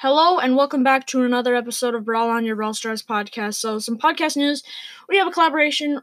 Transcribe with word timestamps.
Hello 0.00 0.38
and 0.38 0.56
welcome 0.56 0.82
back 0.82 1.06
to 1.08 1.24
another 1.24 1.54
episode 1.54 1.94
of 1.94 2.06
Brawl 2.06 2.30
on 2.30 2.46
Your 2.46 2.56
Brawl 2.56 2.72
Stars 2.72 3.02
podcast. 3.02 3.56
So, 3.56 3.78
some 3.78 3.98
podcast 3.98 4.34
news. 4.34 4.62
We 5.10 5.18
have 5.18 5.26
a 5.26 5.30
collaboration. 5.30 6.00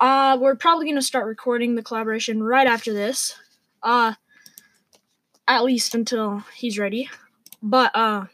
Uh, 0.00 0.36
we're 0.40 0.56
probably 0.56 0.86
going 0.86 0.96
to 0.96 1.02
start 1.02 1.24
recording 1.24 1.76
the 1.76 1.82
collaboration 1.84 2.42
right 2.42 2.66
after 2.66 2.92
this. 2.92 3.36
Uh, 3.80 4.14
at 5.46 5.62
least 5.62 5.94
until 5.94 6.42
he's 6.56 6.80
ready. 6.80 7.08
But, 7.62 7.94
uh, 7.94 8.24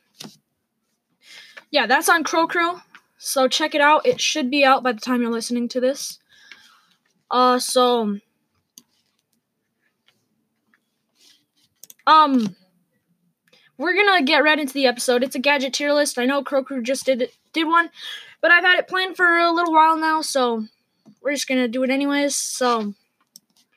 yeah, 1.70 1.86
that's 1.86 2.08
on 2.08 2.24
Crow 2.24 2.46
Crow. 2.46 2.80
So, 3.18 3.46
check 3.46 3.74
it 3.74 3.82
out. 3.82 4.06
It 4.06 4.22
should 4.22 4.50
be 4.50 4.64
out 4.64 4.82
by 4.82 4.92
the 4.92 5.00
time 5.00 5.20
you're 5.20 5.30
listening 5.30 5.68
to 5.68 5.80
this. 5.80 6.18
Uh, 7.30 7.58
so, 7.58 8.20
um, 12.06 12.56
we're 13.78 13.94
gonna 13.94 14.22
get 14.22 14.44
right 14.44 14.58
into 14.58 14.72
the 14.74 14.86
episode. 14.86 15.22
It's 15.22 15.34
a 15.34 15.40
gadget 15.40 15.74
tier 15.74 15.92
list. 15.92 16.18
I 16.18 16.26
know 16.26 16.42
Crow 16.42 16.64
Crew 16.64 16.82
just 16.82 17.06
did 17.06 17.28
did 17.52 17.66
one, 17.66 17.90
but 18.40 18.50
I've 18.50 18.64
had 18.64 18.78
it 18.78 18.88
planned 18.88 19.16
for 19.16 19.38
a 19.38 19.52
little 19.52 19.72
while 19.72 19.96
now, 19.96 20.20
so 20.20 20.64
we're 21.22 21.32
just 21.32 21.48
gonna 21.48 21.68
do 21.68 21.82
it 21.82 21.90
anyways. 21.90 22.36
So 22.36 22.94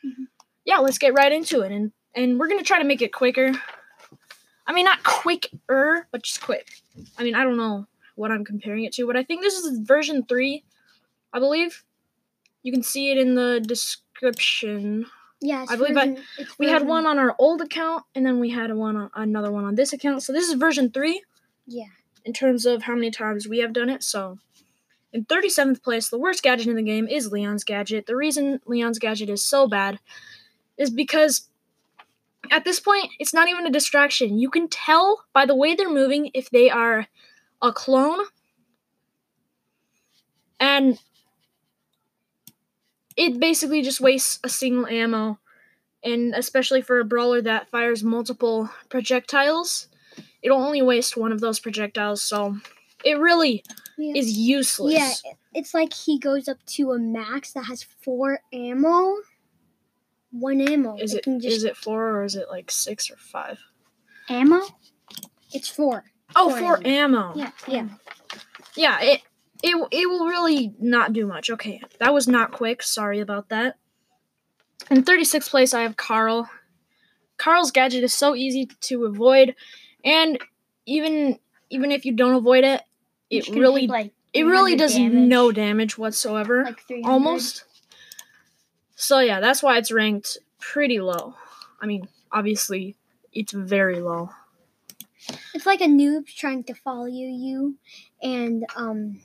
mm-hmm. 0.06 0.24
yeah, 0.66 0.78
let's 0.78 0.98
get 0.98 1.14
right 1.14 1.32
into 1.32 1.62
it, 1.62 1.72
and 1.72 1.92
and 2.16 2.40
we're 2.40 2.48
gonna 2.48 2.64
try 2.64 2.80
to 2.80 2.86
make 2.86 3.02
it 3.02 3.14
quicker. 3.14 3.54
I 4.66 4.74
mean, 4.74 4.86
not 4.86 5.04
quicker, 5.04 6.08
but 6.12 6.24
just 6.24 6.42
quick. 6.42 6.68
I 7.18 7.24
mean, 7.24 7.36
I 7.36 7.44
don't 7.44 7.58
know 7.58 7.88
what 8.16 8.32
I'm 8.32 8.44
comparing 8.44 8.84
it 8.84 8.94
to, 8.94 9.08
but 9.08 9.16
I 9.16 9.24
think 9.24 9.42
this 9.42 9.56
is 9.56 9.80
version 9.80 10.26
three, 10.28 10.64
I 11.32 11.40
believe. 11.40 11.84
You 12.64 12.74
can 12.74 12.84
see 12.84 13.12
it 13.12 13.18
in 13.18 13.36
the 13.36 13.64
description. 13.66 15.06
Yeah, 15.40 15.66
I 15.70 15.76
believe 15.76 15.98
I- 15.98 16.08
version- 16.08 16.24
it's 16.38 16.58
We 16.58 16.68
had 16.70 16.86
one 16.88 17.06
on 17.06 17.20
our 17.20 17.36
old 17.38 17.62
account, 17.62 18.04
and 18.16 18.26
then 18.26 18.40
we 18.40 18.50
had 18.50 18.74
one 18.76 18.96
on 18.96 19.10
another 19.14 19.52
one 19.52 19.66
on 19.66 19.76
this 19.76 19.94
account. 19.94 20.24
So 20.24 20.34
this 20.34 20.48
is 20.48 20.54
version 20.56 20.92
three 20.92 21.22
Yeah, 21.66 21.88
in 22.26 22.34
terms 22.34 22.66
of 22.66 22.84
how 22.84 22.96
many 22.96 23.12
times 23.12 23.48
we 23.48 23.60
have 23.60 23.74
done 23.74 23.90
it. 23.90 24.04
So 24.04 24.40
in 25.14 25.26
37th 25.26 25.84
place, 25.84 26.10
the 26.10 26.18
worst 26.18 26.44
gadget 26.44 26.68
in 26.68 26.76
the 26.76 26.82
game 26.84 27.08
is 27.08 27.32
Leon's 27.32 27.64
gadget. 27.64 28.06
The 28.08 28.16
reason 28.16 28.62
Leon's 28.66 29.00
gadget 29.00 29.30
is 29.30 29.44
so 29.44 29.68
bad 29.68 30.00
is 30.78 30.90
because 30.90 31.48
at 32.52 32.64
this 32.64 32.80
point, 32.80 33.12
it's 33.20 33.34
not 33.34 33.50
even 33.50 33.66
a 33.66 33.72
distraction. 33.72 34.40
You 34.40 34.50
can 34.50 34.68
tell 34.70 35.26
by 35.34 35.46
the 35.46 35.56
way 35.56 35.76
they're 35.76 35.90
moving 35.90 36.32
if 36.34 36.50
they 36.50 36.70
are 36.70 37.08
a 37.62 37.72
clone. 37.74 38.20
And 40.60 41.00
it 43.18 43.40
basically 43.40 43.82
just 43.82 44.00
wastes 44.00 44.40
a 44.44 44.50
single 44.50 44.86
ammo. 44.86 45.40
And 46.04 46.34
especially 46.36 46.82
for 46.82 47.00
a 47.00 47.06
brawler 47.06 47.42
that 47.42 47.70
fires 47.70 48.04
multiple 48.04 48.70
projectiles, 48.88 49.88
it'll 50.42 50.64
only 50.64 50.82
waste 50.82 51.18
one 51.18 51.32
of 51.32 51.42
those 51.42 51.60
projectiles. 51.60 52.22
So 52.22 52.58
it 53.04 53.20
really 53.20 53.64
yeah. 53.98 54.14
is 54.16 54.38
useless. 54.38 54.94
yeah. 54.94 55.32
It's 55.54 55.74
like 55.74 55.92
he 55.92 56.20
goes 56.20 56.48
up 56.48 56.64
to 56.68 56.92
a 56.92 57.00
max 57.00 57.54
that 57.54 57.66
has 57.66 57.84
four 57.84 58.40
ammo. 58.54 59.16
One 60.32 60.62
ammo. 60.62 60.98
Is 60.98 61.16
it 61.16 61.24
can 61.24 61.40
just 61.40 61.58
is 61.58 61.64
it 61.64 61.76
four 61.76 62.12
or 62.12 62.24
is 62.24 62.36
it 62.36 62.48
like 62.50 62.70
six 62.70 63.10
or 63.10 63.18
five? 63.18 63.60
ammo? 64.30 64.62
It's 65.54 65.68
four. 65.68 66.04
Oh, 66.36 66.50
Four 66.50 66.60
four 66.60 66.88
ammo. 66.88 67.34
Yeah, 67.36 67.52
yeah. 67.68 67.88
Yeah, 68.76 69.00
it 69.02 69.22
it 69.64 69.88
it 69.92 70.10
will 70.10 70.26
really 70.26 70.74
not 70.80 71.14
do 71.14 71.26
much. 71.26 71.50
Okay, 71.50 71.82
that 72.00 72.14
was 72.14 72.28
not 72.28 72.52
quick. 72.52 72.84
Sorry 72.84 73.20
about 73.20 73.50
that. 73.50 73.78
In 74.92 75.04
36th 75.04 75.50
place, 75.50 75.74
I 75.74 75.82
have 75.82 75.98
Carl. 75.98 76.50
Carl's 77.38 77.72
gadget 77.72 78.04
is 78.04 78.14
so 78.14 78.36
easy 78.36 78.68
to 78.82 79.06
avoid, 79.06 79.56
and 80.04 80.40
even 80.86 81.40
even 81.70 81.92
if 81.92 82.06
you 82.06 82.14
don't 82.14 82.36
avoid 82.36 82.64
it, 82.64 82.82
it 83.30 83.48
really 83.50 83.82
take, 83.82 83.90
like 83.90 84.14
it 84.34 84.44
really 84.44 84.76
does 84.76 84.94
damage, 84.96 85.14
no 85.14 85.52
damage 85.52 85.98
whatsoever. 85.98 86.64
like 86.64 86.80
almost. 87.04 87.66
So 88.96 89.20
yeah, 89.20 89.40
that's 89.40 89.62
why 89.62 89.78
it's 89.78 89.92
ranked 89.92 90.38
pretty 90.60 91.00
low. 91.00 91.36
I 91.80 91.86
mean, 91.86 92.08
obviously, 92.32 92.96
it's 93.34 93.54
very 93.54 94.00
low. 94.00 94.32
It's 95.54 95.66
like 95.66 95.82
a 95.82 95.88
noob 95.88 96.28
trying 96.28 96.64
to 96.66 96.74
follow 96.74 97.06
you, 97.06 97.78
and 98.22 98.66
um, 98.76 99.20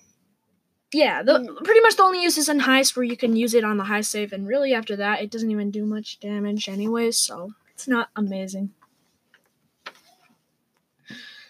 Yeah, 0.93 1.23
the, 1.23 1.39
Mm. 1.39 1.65
pretty 1.65 1.81
much 1.81 1.97
the 1.97 2.03
only 2.03 2.23
use 2.23 2.37
is 2.37 2.49
in 2.51 2.61
heist 2.61 2.97
where 2.97 3.05
you 3.05 3.17
can 3.17 3.35
use 3.35 3.55
it 3.55 3.65
on 3.65 3.79
the 3.79 3.85
high 3.85 4.03
save, 4.03 4.33
and 4.33 4.47
really 4.47 4.75
after 4.75 4.95
that, 4.97 5.23
it 5.23 5.31
doesn't 5.31 5.51
even 5.51 5.71
do 5.71 5.87
much 5.87 6.21
damage 6.21 6.69
anyways, 6.69 7.17
so 7.17 7.55
it's 7.73 7.89
not 7.89 8.11
amazing. 8.15 8.73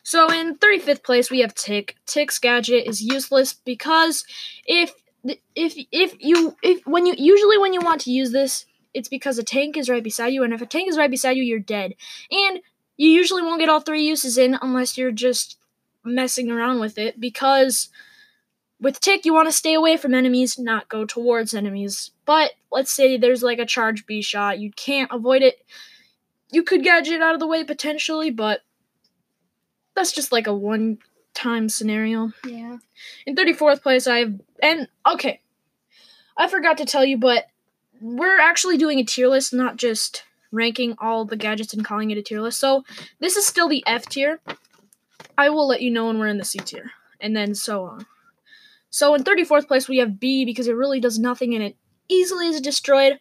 So 0.05 0.31
in 0.33 0.57
35th 0.57 1.03
place, 1.05 1.31
we 1.31 1.41
have 1.41 1.55
Tick. 1.55 1.97
Tick's 2.07 2.39
gadget 2.39 2.87
is 2.89 3.03
useless 3.03 3.53
because 3.55 4.25
if 4.67 4.93
if 5.55 5.75
if 5.93 6.15
you 6.19 6.57
if 6.63 6.85
when 6.87 7.07
you 7.07 7.15
usually 7.17 7.57
when 7.59 7.73
you 7.73 7.81
want 7.81 8.01
to 8.03 8.11
use 8.11 8.33
this, 8.33 8.67
it's 8.95 9.09
because 9.09 9.39
a 9.39 9.45
tank 9.45 9.77
is 9.77 9.89
right 9.89 10.03
beside 10.03 10.33
you, 10.33 10.43
and 10.43 10.53
if 10.53 10.61
a 10.61 10.67
tank 10.67 10.89
is 10.89 10.99
right 10.99 11.11
beside 11.11 11.37
you, 11.37 11.45
you're 11.45 11.61
dead, 11.61 11.95
and 12.31 12.61
you 12.97 13.09
usually 13.11 13.43
won't 13.43 13.61
get 13.61 13.69
all 13.69 13.81
three 13.81 14.03
uses 14.03 14.37
in 14.37 14.59
unless 14.61 14.99
you're 14.99 15.13
just 15.13 15.57
messing 16.05 16.51
around 16.51 16.81
with 16.81 16.99
it 16.99 17.21
because 17.21 17.89
with 18.83 19.01
tick 19.01 19.25
you 19.25 19.33
want 19.33 19.49
to 19.49 19.53
stay 19.53 19.75
away 19.75 19.97
from 19.97 20.13
enemies 20.13 20.59
not 20.59 20.89
go 20.89 21.07
towards 21.07 21.55
enemies. 21.55 22.11
But 22.27 22.51
let's 22.71 22.91
say 22.91 23.17
there's 23.17 23.43
like 23.43 23.61
a 23.61 23.67
charge 23.67 24.05
Bea 24.05 24.21
shot 24.21 24.59
you 24.59 24.73
can't 24.73 25.11
avoid 25.13 25.43
it. 25.43 25.65
You 26.51 26.65
could 26.65 26.83
gadget 26.83 27.23
out 27.23 27.35
of 27.35 27.41
the 27.41 27.47
way 27.47 27.65
potentially 27.65 28.31
but 28.31 28.61
that's 29.95 30.13
just 30.13 30.33
like 30.33 30.47
a 30.47 30.55
one 30.55 30.99
time 31.33 31.69
scenario. 31.69 32.33
Yeah. 32.47 32.79
in 33.25 33.37
34th 33.37 33.83
place 33.83 34.07
i 34.07 34.19
have 34.19 34.35
and 34.63 34.89
okay. 35.11 35.41
I 36.37 36.49
forgot 36.49 36.79
to 36.79 36.85
tell 36.85 37.05
you 37.05 37.17
but 37.17 37.47
we're 38.01 38.41
actually 38.41 38.79
doing 38.79 38.99
a 38.99 39.05
tier 39.05 39.29
list 39.29 39.55
not 39.55 39.77
just 39.77 40.25
ranking 40.51 40.97
all 40.99 41.25
the 41.25 41.37
gadgets 41.37 41.73
and 41.73 41.85
calling 41.85 42.11
it 42.11 42.19
a 42.19 42.23
tier 42.23 42.41
list. 42.41 42.59
So 42.59 42.85
this 43.21 43.37
is 43.37 43.47
still 43.47 43.69
the 43.69 43.85
f 43.87 44.07
tier. 44.07 44.41
I 45.39 45.49
will 45.51 45.69
let 45.69 45.81
you 45.81 45.91
know 45.91 46.09
when 46.09 46.19
we're 46.19 46.27
in 46.27 46.39
the 46.39 46.45
c 46.45 46.59
tier 46.59 46.91
and 47.21 47.37
then 47.37 47.55
so 47.55 47.85
on 47.85 48.07
so 48.93 49.15
in 49.15 49.25
34th 49.25 49.67
place 49.67 49.89
we 49.89 49.99
have 49.99 50.21
Bea 50.21 50.45
because 50.45 50.69
it 50.69 50.77
really 50.77 51.01
does 51.01 51.19
nothing 51.19 51.55
and 51.55 51.65
it 51.65 51.77
easily 52.09 52.47
is 52.47 52.61
destroyed 52.61 53.19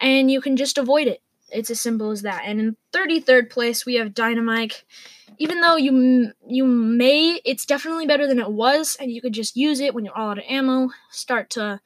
and 0.00 0.30
you 0.30 0.40
can 0.40 0.56
just 0.56 0.78
avoid 0.78 1.06
it. 1.06 1.22
It's 1.50 1.70
as 1.70 1.80
simple 1.80 2.10
as 2.10 2.22
that. 2.22 2.42
And 2.44 2.58
in 2.60 2.76
33rd 2.92 3.50
place 3.50 3.86
we 3.86 3.94
have 3.94 4.14
dynamite. 4.14 4.82
Even 5.38 5.60
though 5.60 5.76
you 5.76 6.32
you 6.46 6.66
may 6.66 7.40
it's 7.44 7.64
definitely 7.64 8.06
better 8.06 8.26
than 8.26 8.40
it 8.40 8.50
was 8.50 8.96
and 8.98 9.12
you 9.12 9.22
could 9.22 9.32
just 9.32 9.56
use 9.56 9.78
it 9.78 9.94
when 9.94 10.04
you're 10.04 10.16
all 10.16 10.30
out 10.30 10.38
of 10.38 10.44
ammo. 10.48 10.90
Start 11.10 11.50
to 11.50 11.80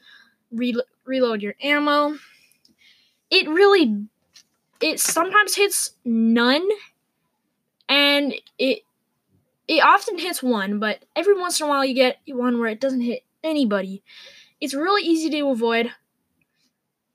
re- 0.51 0.83
reload 1.05 1.43
your 1.43 1.57
ammo. 1.63 2.17
It 3.31 3.47
really 3.49 4.07
it 4.81 4.99
sometimes 4.99 5.57
hits 5.57 5.93
none 6.07 6.67
and 7.89 8.35
it 8.59 8.81
it 9.69 9.83
often 9.83 10.19
hits 10.19 10.43
one 10.43 10.79
but 10.79 11.05
every 11.17 11.39
once 11.39 11.61
in 11.61 11.67
a 11.67 11.69
while 11.69 11.85
you 11.85 11.95
get 11.95 12.19
one 12.29 12.59
where 12.59 12.69
it 12.69 12.81
doesn't 12.81 13.01
hit 13.01 13.23
anybody 13.43 14.03
it's 14.61 14.75
really 14.75 15.03
easy 15.03 15.31
to 15.31 15.49
avoid 15.49 15.91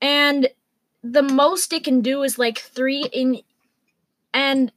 and 0.00 0.48
the 1.02 1.22
most 1.22 1.72
it 1.72 1.84
can 1.84 2.00
do 2.00 2.22
is 2.22 2.38
like 2.38 2.58
three 2.58 3.04
in 3.12 3.40
and 4.32 4.72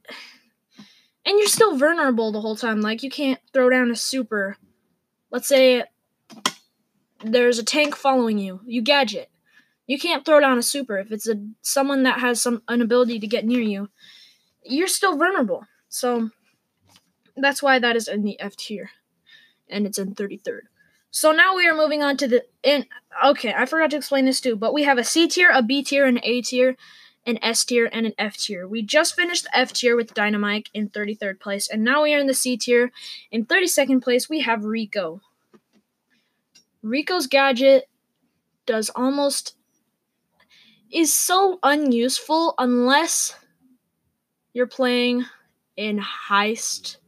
and 1.26 1.38
you're 1.38 1.48
still 1.48 1.76
vulnerable 1.76 2.32
the 2.32 2.40
whole 2.40 2.56
time. 2.56 2.80
Like 2.80 3.02
you 3.02 3.10
can't 3.10 3.40
throw 3.52 3.70
down 3.70 3.90
a 3.90 3.96
super. 3.96 4.56
Let's 5.30 5.48
say 5.48 5.84
there's 7.24 7.58
a 7.58 7.64
tank 7.64 7.96
following 7.96 8.38
you. 8.38 8.60
You 8.66 8.82
gadget. 8.82 9.30
You 9.86 9.98
can't 9.98 10.24
throw 10.24 10.40
down 10.40 10.58
a 10.58 10.62
super 10.62 10.98
if 10.98 11.12
it's 11.12 11.28
a 11.28 11.36
someone 11.62 12.02
that 12.04 12.20
has 12.20 12.40
some 12.40 12.62
an 12.68 12.82
ability 12.82 13.18
to 13.20 13.26
get 13.26 13.44
near 13.44 13.60
you. 13.60 13.88
You're 14.62 14.88
still 14.88 15.16
vulnerable. 15.16 15.66
So 15.88 16.30
that's 17.36 17.62
why 17.62 17.78
that 17.78 17.96
is 17.96 18.08
in 18.08 18.22
the 18.22 18.38
F 18.40 18.56
tier, 18.56 18.90
and 19.68 19.86
it's 19.86 19.98
in 19.98 20.14
33rd. 20.14 20.62
So 21.10 21.32
now 21.32 21.54
we 21.54 21.68
are 21.68 21.74
moving 21.74 22.02
on 22.02 22.16
to 22.18 22.28
the 22.28 22.44
in. 22.62 22.86
Okay, 23.24 23.54
I 23.56 23.66
forgot 23.66 23.90
to 23.90 23.96
explain 23.96 24.24
this 24.24 24.40
too, 24.40 24.56
but 24.56 24.74
we 24.74 24.82
have 24.82 24.98
a 24.98 25.04
C 25.04 25.28
tier, 25.28 25.50
a 25.50 25.62
B 25.62 25.82
tier, 25.82 26.06
an 26.06 26.18
A 26.22 26.42
tier, 26.42 26.76
an 27.26 27.38
S 27.42 27.64
tier, 27.64 27.88
and 27.92 28.06
an 28.06 28.14
F 28.18 28.36
tier. 28.36 28.66
We 28.66 28.82
just 28.82 29.14
finished 29.14 29.44
the 29.44 29.56
F 29.56 29.72
tier 29.72 29.96
with 29.96 30.14
Dynamite 30.14 30.70
in 30.74 30.90
33rd 30.90 31.40
place, 31.40 31.68
and 31.68 31.84
now 31.84 32.02
we 32.02 32.14
are 32.14 32.18
in 32.18 32.26
the 32.26 32.34
C 32.34 32.56
tier. 32.56 32.90
In 33.30 33.46
32nd 33.46 34.02
place, 34.02 34.28
we 34.28 34.40
have 34.40 34.64
Rico. 34.64 35.20
Rico's 36.82 37.26
gadget 37.26 37.88
does 38.66 38.90
almost 38.90 39.56
is 40.90 41.12
so 41.12 41.58
unuseful 41.62 42.54
unless 42.58 43.36
you're 44.52 44.66
playing 44.66 45.24
in 45.76 45.98
heist 45.98 46.98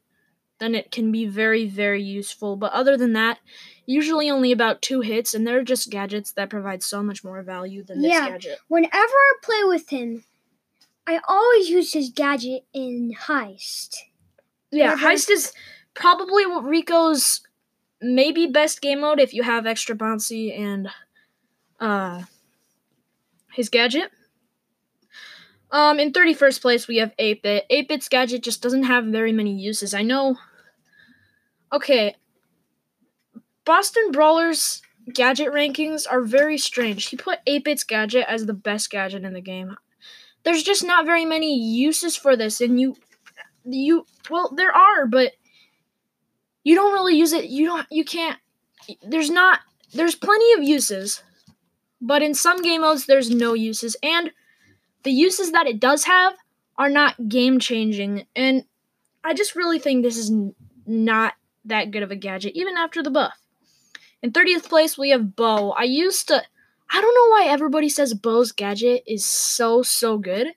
then 0.58 0.75
it 0.75 0.91
can 0.91 1.11
be 1.12 1.26
very 1.26 1.67
very 1.67 2.03
useful 2.03 2.56
but 2.56 2.73
other 2.73 2.97
than 2.97 3.12
that 3.12 3.38
usually 3.87 4.31
only 4.31 4.53
about 4.53 4.82
two 4.82 5.00
hits 5.00 5.35
and 5.35 5.47
they're 5.47 5.62
just 5.62 5.91
gadgets 5.91 6.32
that 6.32 6.50
provide 6.50 6.82
so 6.82 7.03
much 7.03 7.23
more 7.23 7.43
value 7.43 7.82
than 7.85 8.00
this 8.03 8.12
Yeah. 8.12 8.29
gadget 8.31 8.58
Whenever 8.69 8.94
I 8.97 9.32
play 9.43 9.64
with 9.64 9.91
him, 9.91 10.25
I 11.06 11.20
always 11.29 11.69
use 11.70 11.93
his 11.93 12.11
gadget 12.11 12.64
in 12.73 13.14
heist. 13.26 13.97
Yeah, 14.73 14.91
Whatever. 14.94 15.08
heist 15.14 15.31
is 15.31 15.53
probably 15.94 16.47
what 16.47 16.64
Rico's 16.64 17.43
maybe 18.02 18.47
best 18.47 18.81
game 18.81 19.00
mode 19.02 19.20
if 19.20 19.32
you 19.32 19.43
have 19.44 19.67
extra 19.67 19.94
bouncy 19.97 20.59
and 20.59 20.88
uh 21.81 22.23
his 23.52 23.69
gadget. 23.69 24.11
Um, 25.70 25.98
in 25.98 26.12
31st 26.12 26.60
place, 26.60 26.88
we 26.88 26.98
have 26.98 27.12
8 27.18 27.42
bit. 27.42 27.66
8 27.68 27.88
bit's 27.88 28.08
gadget 28.08 28.42
just 28.42 28.62
doesn't 28.62 28.84
have 28.84 29.04
very 29.06 29.32
many 29.32 29.54
uses. 29.54 29.94
I 29.94 30.02
know. 30.02 30.36
Okay. 31.72 32.14
Boston 33.64 34.12
Brawler's 34.12 34.80
gadget 35.12 35.52
rankings 35.52 36.06
are 36.08 36.22
very 36.22 36.56
strange. 36.58 37.06
He 37.06 37.16
put 37.16 37.40
8 37.46 37.64
bit's 37.64 37.84
gadget 37.84 38.26
as 38.28 38.46
the 38.46 38.54
best 38.54 38.90
gadget 38.90 39.24
in 39.24 39.32
the 39.32 39.40
game. 39.40 39.76
There's 40.44 40.62
just 40.62 40.84
not 40.84 41.06
very 41.06 41.24
many 41.24 41.58
uses 41.58 42.16
for 42.16 42.36
this, 42.36 42.60
and 42.60 42.80
you. 42.80 42.96
You. 43.64 44.06
Well, 44.30 44.52
there 44.56 44.72
are, 44.74 45.06
but. 45.06 45.32
You 46.62 46.74
don't 46.74 46.92
really 46.92 47.16
use 47.16 47.32
it. 47.32 47.46
You 47.46 47.66
don't. 47.66 47.86
You 47.90 48.04
can't. 48.04 48.38
There's 49.02 49.30
not. 49.30 49.60
There's 49.92 50.14
plenty 50.14 50.52
of 50.52 50.62
uses, 50.62 51.22
but 52.00 52.22
in 52.22 52.34
some 52.34 52.62
game 52.62 52.82
modes, 52.82 53.06
there's 53.06 53.30
no 53.30 53.54
uses. 53.54 53.96
And 54.02 54.30
the 55.06 55.12
uses 55.12 55.53
that 55.53 55.69
it 55.69 55.79
does 55.79 56.05
have 56.05 56.35
are 56.76 56.91
not 56.91 57.29
game 57.29 57.61
changing 57.61 58.26
and 58.35 58.64
i 59.23 59.32
just 59.32 59.55
really 59.55 59.79
think 59.79 60.03
this 60.03 60.17
is 60.19 60.32
n- 60.32 60.53
not 60.85 61.35
that 61.64 61.93
good 61.93 62.03
of 62.03 62.11
a 62.11 62.17
gadget 62.17 62.53
even 62.56 62.76
after 62.76 63.03
the 63.03 63.11
buff. 63.11 63.35
In 64.23 64.32
30th 64.32 64.69
place 64.69 64.99
we 64.99 65.11
have 65.11 65.37
Bo. 65.37 65.70
I 65.70 65.85
used 65.85 66.26
to 66.29 66.43
i 66.91 67.00
don't 67.00 67.14
know 67.14 67.31
why 67.31 67.47
everybody 67.49 67.88
says 67.88 68.14
Bo's 68.14 68.50
gadget 68.50 69.05
is 69.06 69.25
so 69.25 69.82
so 69.82 70.19
good. 70.19 70.49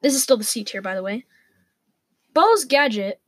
This 0.00 0.14
is 0.14 0.22
still 0.22 0.38
the 0.38 0.44
c 0.44 0.64
tier 0.64 0.80
by 0.80 0.94
the 0.94 1.02
way. 1.02 1.26
Bo's 2.32 2.64
gadget 2.64 3.20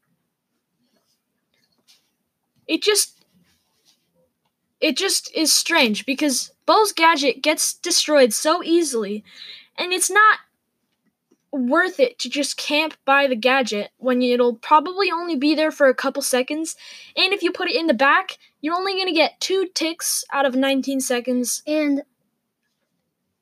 it 2.67 2.83
just 2.83 3.18
it 4.81 4.97
just 4.97 5.35
is 5.35 5.53
strange 5.53 6.07
because 6.07 6.53
Bo's 6.67 6.93
gadget 6.93 7.43
gets 7.43 7.75
destroyed 7.75 8.33
so 8.33 8.63
easily, 8.63 9.25
and 9.77 9.93
it's 9.93 10.11
not 10.11 10.39
worth 11.51 11.99
it 11.99 12.19
to 12.19 12.29
just 12.29 12.57
camp 12.59 12.95
by 13.05 13.27
the 13.27 13.37
gadget 13.37 13.91
when 13.97 14.21
it'll 14.23 14.55
probably 14.55 15.11
only 15.11 15.35
be 15.35 15.55
there 15.55 15.71
for 15.71 15.89
a 15.89 15.95
couple 15.95 16.23
seconds. 16.23 16.77
And 17.17 17.33
if 17.33 17.43
you 17.43 17.51
put 17.53 17.69
it 17.69 17.77
in 17.77 17.87
the 17.87 17.95
back, 17.95 18.39
you're 18.61 18.77
only 18.77 18.93
going 18.93 19.07
to 19.07 19.15
get 19.15 19.41
two 19.41 19.67
ticks 19.75 20.25
out 20.33 20.45
of 20.47 20.55
19 20.55 21.01
seconds. 21.01 21.63
And 21.67 22.03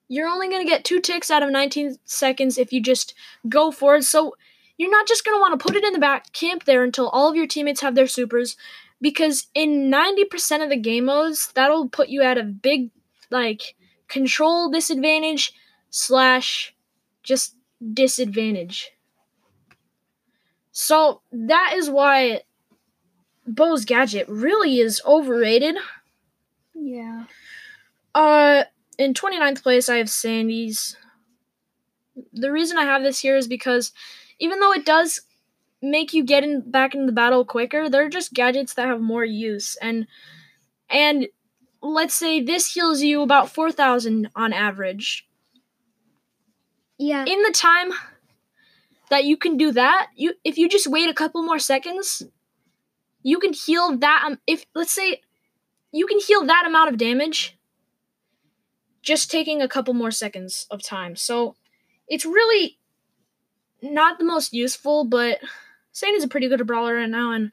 You're 0.08 0.28
only 0.28 0.48
going 0.48 0.64
to 0.64 0.70
get 0.70 0.84
two 0.84 1.00
ticks 1.00 1.30
out 1.30 1.42
of 1.42 1.50
19 1.50 1.98
seconds 2.04 2.58
if 2.58 2.72
you 2.72 2.80
just 2.80 3.14
go 3.48 3.70
for 3.72 3.96
it. 3.96 4.04
So 4.04 4.36
you're 4.78 4.90
not 4.90 5.08
just 5.08 5.24
going 5.24 5.36
to 5.36 5.40
want 5.40 5.58
to 5.58 5.64
put 5.64 5.76
it 5.76 5.84
in 5.84 5.92
the 5.92 5.98
back, 5.98 6.32
camp 6.32 6.64
there 6.64 6.84
until 6.84 7.08
all 7.08 7.28
of 7.28 7.34
your 7.36 7.46
teammates 7.46 7.80
have 7.80 7.94
their 7.94 8.06
supers. 8.06 8.56
Because 9.00 9.46
in 9.54 9.90
90% 9.90 10.62
of 10.62 10.70
the 10.70 10.76
game 10.76 11.04
modes, 11.06 11.52
that'll 11.54 11.88
put 11.88 12.08
you 12.08 12.22
at 12.22 12.38
a 12.38 12.42
big, 12.42 12.90
like, 13.30 13.74
control 14.08 14.70
disadvantage 14.70 15.52
slash 15.90 16.74
just 17.22 17.54
disadvantage. 17.92 18.90
So 20.72 21.20
that 21.32 21.72
is 21.74 21.90
why 21.90 22.42
Bo's 23.46 23.84
gadget 23.84 24.28
really 24.28 24.78
is 24.78 25.00
overrated. 25.06 25.76
yeah. 26.74 27.24
Uh, 28.14 28.64
in 28.98 29.12
29th 29.12 29.62
place, 29.62 29.88
I 29.90 29.96
have 29.96 30.08
Sandy's. 30.08 30.96
The 32.32 32.50
reason 32.50 32.78
I 32.78 32.84
have 32.84 33.02
this 33.02 33.20
here 33.20 33.36
is 33.36 33.46
because 33.46 33.92
even 34.38 34.58
though 34.58 34.72
it 34.72 34.86
does 34.86 35.20
make 35.82 36.12
you 36.12 36.24
get 36.24 36.44
in 36.44 36.70
back 36.70 36.94
into 36.94 37.06
the 37.06 37.12
battle 37.12 37.44
quicker, 37.44 37.88
they're 37.88 38.08
just 38.08 38.32
gadgets 38.32 38.74
that 38.74 38.88
have 38.88 39.00
more 39.00 39.24
use. 39.24 39.76
And 39.76 40.06
and 40.88 41.28
let's 41.82 42.14
say 42.14 42.40
this 42.40 42.72
heals 42.72 43.02
you 43.02 43.22
about 43.22 43.50
4,000 43.50 44.30
on 44.34 44.52
average. 44.52 45.28
Yeah. 46.98 47.24
In 47.26 47.42
the 47.42 47.52
time 47.52 47.92
that 49.10 49.24
you 49.24 49.36
can 49.36 49.56
do 49.56 49.72
that, 49.72 50.08
you 50.16 50.34
if 50.44 50.58
you 50.58 50.68
just 50.68 50.86
wait 50.86 51.08
a 51.08 51.14
couple 51.14 51.42
more 51.42 51.58
seconds, 51.58 52.22
you 53.22 53.38
can 53.38 53.52
heal 53.52 53.96
that 53.98 54.22
um, 54.26 54.38
if 54.46 54.66
let's 54.74 54.92
say 54.92 55.20
you 55.92 56.06
can 56.06 56.18
heal 56.18 56.44
that 56.46 56.64
amount 56.66 56.90
of 56.90 56.98
damage 56.98 57.56
just 59.02 59.30
taking 59.30 59.62
a 59.62 59.68
couple 59.68 59.94
more 59.94 60.10
seconds 60.10 60.66
of 60.70 60.82
time. 60.82 61.14
So 61.14 61.54
it's 62.08 62.26
really 62.26 62.78
not 63.80 64.18
the 64.18 64.24
most 64.24 64.52
useful, 64.52 65.04
but 65.04 65.38
Sandy's 65.96 66.24
a 66.24 66.28
pretty 66.28 66.46
good 66.46 66.66
brawler 66.66 66.96
right 66.96 67.08
now, 67.08 67.32
and 67.32 67.52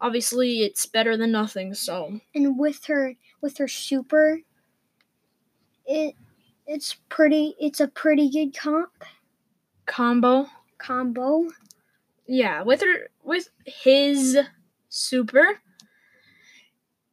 obviously 0.00 0.62
it's 0.62 0.86
better 0.86 1.18
than 1.18 1.30
nothing. 1.30 1.74
So. 1.74 2.18
And 2.34 2.58
with 2.58 2.86
her 2.86 3.16
with 3.42 3.58
her 3.58 3.68
super 3.68 4.40
it 5.84 6.14
it's 6.66 6.96
pretty 7.10 7.54
it's 7.60 7.78
a 7.78 7.88
pretty 7.88 8.30
good 8.30 8.58
comp. 8.58 9.04
Combo, 9.84 10.46
combo? 10.78 11.50
Yeah, 12.26 12.62
with 12.62 12.80
her 12.80 13.10
with 13.24 13.50
his 13.66 14.38
super, 14.88 15.60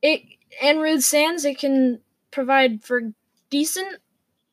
it 0.02 0.22
and 0.62 0.80
Rude 0.80 1.04
Sands 1.04 1.44
it 1.44 1.60
can 1.60 2.00
provide 2.32 2.86
for 2.86 3.02
decent 3.50 3.98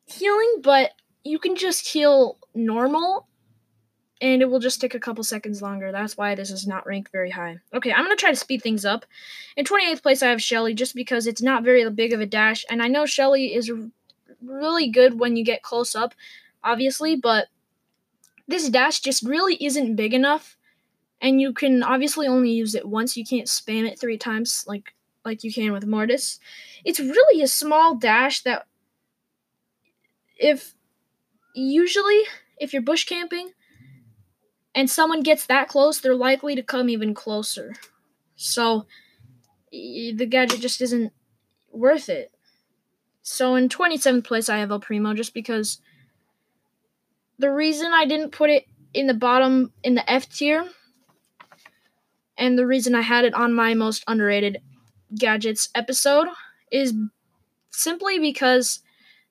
healing, 0.06 0.56
but 0.61 0.91
you 1.23 1.38
can 1.38 1.55
just 1.55 1.87
heal 1.87 2.38
normal 2.52 3.29
and 4.21 4.43
it 4.43 4.47
will 4.47 4.61
just 4.61 4.81
take 4.81 4.95
a 4.95 5.01
couple 5.01 5.25
seconds 5.25 5.61
longer. 5.61 5.91
That's 5.91 6.17
why 6.17 6.35
this 6.35 6.51
is 6.51 6.67
not 6.67 6.87
ranked 6.87 7.11
very 7.13 7.31
high. 7.31 7.59
Okay, 7.75 7.93
I'm 7.93 8.05
going 8.05 8.17
to 8.17 8.21
try 8.21 8.31
to 8.31 8.37
speed 8.37 8.63
things 8.63 8.85
up. 8.85 9.05
In 9.57 9.65
28th 9.65 10.03
place, 10.03 10.23
I 10.23 10.29
have 10.29 10.43
Shelly 10.43 10.75
just 10.75 10.95
because 10.95 11.27
it's 11.27 11.43
not 11.43 11.65
very 11.65 11.89
big 11.91 12.13
of 12.13 12.21
a 12.21 12.27
dash. 12.27 12.65
And 12.71 12.83
I 12.83 12.89
know 12.89 13.07
Shelly 13.07 13.55
is 13.55 13.73
really 14.43 14.89
good 14.89 15.19
when 15.19 15.37
you 15.37 15.45
get 15.45 15.63
close 15.63 15.95
up, 15.95 16.15
obviously, 16.63 17.17
but 17.17 17.49
this 18.47 18.69
dash 18.69 19.01
just 19.01 19.23
really 19.23 19.57
isn't 19.65 19.97
big 19.97 20.15
enough. 20.15 20.57
And 21.21 21.41
you 21.41 21.53
can 21.53 21.83
obviously 21.83 22.27
only 22.27 22.51
use 22.51 22.75
it 22.75 22.87
once. 22.87 23.17
You 23.17 23.25
can't 23.25 23.47
spam 23.47 23.89
it 23.89 23.99
three 23.99 24.19
times 24.19 24.65
like 24.69 24.95
like 25.25 25.43
you 25.43 25.53
can 25.53 25.73
with 25.73 25.87
Mortis. 25.87 26.39
It's 26.85 27.01
really 27.01 27.43
a 27.43 27.49
small 27.49 27.95
dash 27.95 28.43
that 28.43 28.67
if 30.37 30.75
usually 31.55 32.23
if 32.59 32.73
you're 32.73 32.83
bush 32.83 33.05
camping 33.05 33.53
and 34.75 34.91
someone 34.91 35.23
gets 35.23 35.47
that 35.47 35.69
close, 35.69 36.00
they're 36.00 36.15
likely 36.15 36.55
to 36.55 36.62
come 36.62 36.88
even 36.88 37.15
closer. 37.15 37.75
So 38.37 38.87
the 39.70 40.27
gadget 40.29 40.60
just 40.60 40.81
isn't 40.81 41.13
worth 41.72 42.08
it. 42.08 42.32
So 43.22 43.55
in 43.55 43.69
27th 43.69 44.25
place, 44.25 44.49
I 44.49 44.58
have 44.58 44.70
El 44.70 44.81
Primo 44.81 45.15
just 45.15 45.32
because 45.32 45.81
the 47.39 47.51
reason 47.51 47.93
I 47.93 48.05
didn't 48.05 48.31
put 48.31 48.51
it 48.51 48.67
in 48.93 49.06
the 49.06 49.15
bottom 49.15 49.72
in 49.82 49.94
the 49.94 50.08
F 50.10 50.29
tier 50.29 50.69
and 52.37 52.58
the 52.58 52.67
reason 52.67 52.94
I 52.94 53.03
had 53.03 53.25
it 53.25 53.34
on 53.34 53.53
my 53.53 53.75
most 53.75 54.05
underrated 54.06 54.58
gadgets 55.17 55.69
episode 55.75 56.29
is 56.70 56.94
simply 57.70 58.19
because 58.19 58.81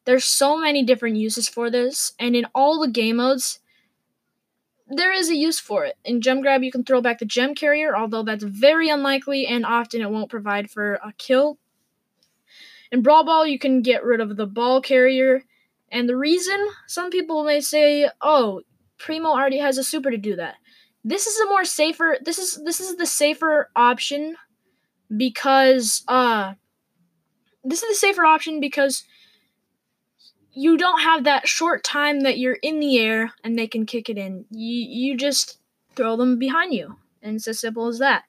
there's 0.06 0.26
so 0.26 0.58
many 0.58 0.84
different 0.84 1.16
uses 1.16 1.48
for 1.48 1.70
this 1.70 2.14
and 2.20 2.36
in 2.36 2.46
all 2.54 2.80
the 2.80 2.90
game 2.90 3.18
modes 3.18 3.60
there 4.88 5.12
is 5.12 5.30
a 5.30 5.36
use 5.36 5.60
for 5.60 5.86
it. 5.86 5.96
In 6.04 6.22
Gem 6.22 6.42
Grab, 6.42 6.64
you 6.64 6.72
can 6.72 6.84
throw 6.84 7.02
back 7.02 7.20
the 7.20 7.26
Gem 7.26 7.56
Carrier, 7.56 7.96
although 7.96 8.24
that's 8.24 8.44
very 8.44 8.90
unlikely 8.90 9.46
and 9.48 9.66
often 9.66 10.02
it 10.02 10.10
won't 10.10 10.30
provide 10.30 10.70
for 10.70 10.96
a 10.96 11.14
kill. 11.18 11.58
In 12.92 13.02
Brawl 13.02 13.26
Ball, 13.26 13.48
you 13.48 13.58
can 13.58 13.82
get 13.82 14.04
rid 14.04 14.22
of 14.22 14.36
the 14.38 14.46
Ball 14.46 14.82
Carrier, 14.82 15.44
and 15.92 16.08
the 16.08 16.18
reason 16.18 16.68
some 16.88 17.10
people 17.10 17.44
may 17.44 17.60
say, 17.60 18.10
"Oh, 18.22 18.62
Primo 19.00 19.30
already 19.30 19.58
has 19.58 19.78
a 19.78 19.84
super 19.84 20.12
to 20.12 20.18
do 20.18 20.36
that." 20.36 20.56
This 21.04 21.26
is 21.26 21.40
a 21.40 21.48
more 21.48 21.66
safer. 21.66 22.18
This 22.22 22.38
is 22.38 22.62
this 22.64 22.80
is 22.80 22.96
the 22.98 23.08
safer 23.08 23.72
option 23.76 24.36
because 25.16 26.04
uh, 26.08 26.54
this 27.64 27.82
is 27.82 27.90
the 27.90 27.96
safer 27.96 28.26
option 28.26 28.60
because 28.60 29.06
you 30.54 30.78
don't 30.78 31.02
have 31.02 31.24
that 31.24 31.48
short 31.48 31.84
time 31.84 32.22
that 32.22 32.38
you're 32.38 32.58
in 32.62 32.80
the 32.80 33.00
air 33.00 33.34
and 33.44 33.58
they 33.58 33.68
can 33.68 33.86
kick 33.86 34.10
it 34.10 34.18
in. 34.18 34.46
You 34.52 34.76
you 34.76 35.18
just 35.18 35.58
throw 35.96 36.16
them 36.16 36.38
behind 36.40 36.74
you, 36.74 36.98
and 37.22 37.36
it's 37.36 37.48
as 37.48 37.60
simple 37.60 37.88
as 37.88 38.00
that. 38.00 38.24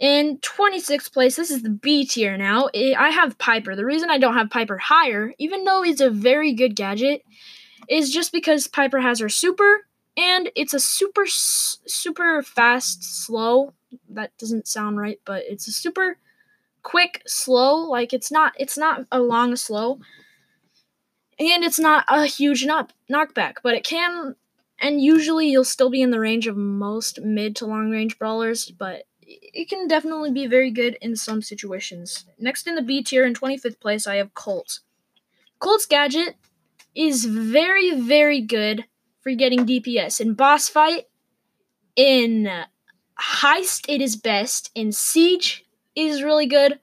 In 0.00 0.38
26th 0.38 1.12
place, 1.12 1.36
this 1.36 1.50
is 1.50 1.62
the 1.62 1.70
B 1.70 2.04
tier 2.04 2.36
now. 2.36 2.68
I 2.74 3.10
have 3.10 3.38
Piper. 3.38 3.76
The 3.76 3.84
reason 3.84 4.10
I 4.10 4.18
don't 4.18 4.34
have 4.34 4.50
Piper 4.50 4.76
higher, 4.76 5.32
even 5.38 5.64
though 5.64 5.84
it's 5.84 6.00
a 6.00 6.10
very 6.10 6.52
good 6.52 6.74
gadget, 6.74 7.22
is 7.88 8.10
just 8.10 8.32
because 8.32 8.66
Piper 8.66 9.00
has 9.00 9.20
her 9.20 9.28
super, 9.28 9.86
and 10.16 10.50
it's 10.56 10.74
a 10.74 10.80
super 10.80 11.24
super 11.26 12.42
fast 12.42 13.24
slow. 13.24 13.72
That 14.10 14.36
doesn't 14.36 14.66
sound 14.66 14.98
right, 14.98 15.20
but 15.24 15.44
it's 15.46 15.68
a 15.68 15.72
super 15.72 16.18
quick 16.82 17.22
slow. 17.26 17.76
Like 17.88 18.12
it's 18.12 18.30
not 18.30 18.52
it's 18.58 18.76
not 18.76 19.06
a 19.10 19.20
long 19.20 19.56
slow 19.56 20.00
and 21.38 21.64
it's 21.64 21.78
not 21.78 22.04
a 22.08 22.26
huge 22.26 22.64
knock 22.64 22.92
knockback, 23.10 23.56
but 23.62 23.74
it 23.74 23.84
can 23.84 24.36
and 24.80 25.00
usually 25.00 25.48
you'll 25.48 25.64
still 25.64 25.90
be 25.90 26.02
in 26.02 26.10
the 26.10 26.20
range 26.20 26.46
of 26.46 26.56
most 26.56 27.20
mid 27.20 27.56
to 27.56 27.66
long 27.66 27.90
range 27.90 28.18
brawlers, 28.18 28.70
but 28.70 29.04
it 29.22 29.68
can 29.68 29.88
definitely 29.88 30.30
be 30.30 30.46
very 30.46 30.70
good 30.70 30.98
in 31.00 31.16
some 31.16 31.42
situations. 31.42 32.26
Next 32.38 32.66
in 32.66 32.74
the 32.74 32.82
B 32.82 33.02
tier 33.02 33.24
in 33.24 33.34
25th 33.34 33.80
place, 33.80 34.06
I 34.06 34.16
have 34.16 34.34
Colt. 34.34 34.80
Colt's 35.58 35.86
gadget 35.86 36.36
is 36.94 37.24
very, 37.24 37.98
very 37.98 38.40
good 38.40 38.84
for 39.20 39.34
getting 39.34 39.64
DPS. 39.64 40.20
In 40.20 40.34
boss 40.34 40.68
fight, 40.68 41.04
in 41.96 42.50
heist, 43.18 43.86
it 43.88 44.02
is 44.02 44.16
best. 44.16 44.70
In 44.74 44.92
siege, 44.92 45.64
it 45.94 46.02
is 46.02 46.22
really 46.22 46.46
good. 46.46 46.78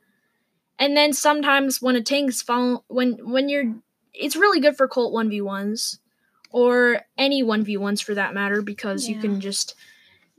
And 0.79 0.97
then 0.97 1.13
sometimes 1.13 1.81
when 1.81 1.95
a 1.95 2.01
tank's 2.01 2.41
follow, 2.41 2.83
when 2.87 3.17
when 3.21 3.49
you're, 3.49 3.75
it's 4.13 4.35
really 4.35 4.59
good 4.59 4.77
for 4.77 4.87
Colt 4.87 5.13
one 5.13 5.29
v 5.29 5.41
ones, 5.41 5.99
or 6.51 7.01
any 7.17 7.43
one 7.43 7.63
v 7.63 7.77
ones 7.77 8.01
for 8.01 8.13
that 8.15 8.33
matter, 8.33 8.61
because 8.61 9.07
you 9.07 9.19
can 9.19 9.39
just 9.39 9.75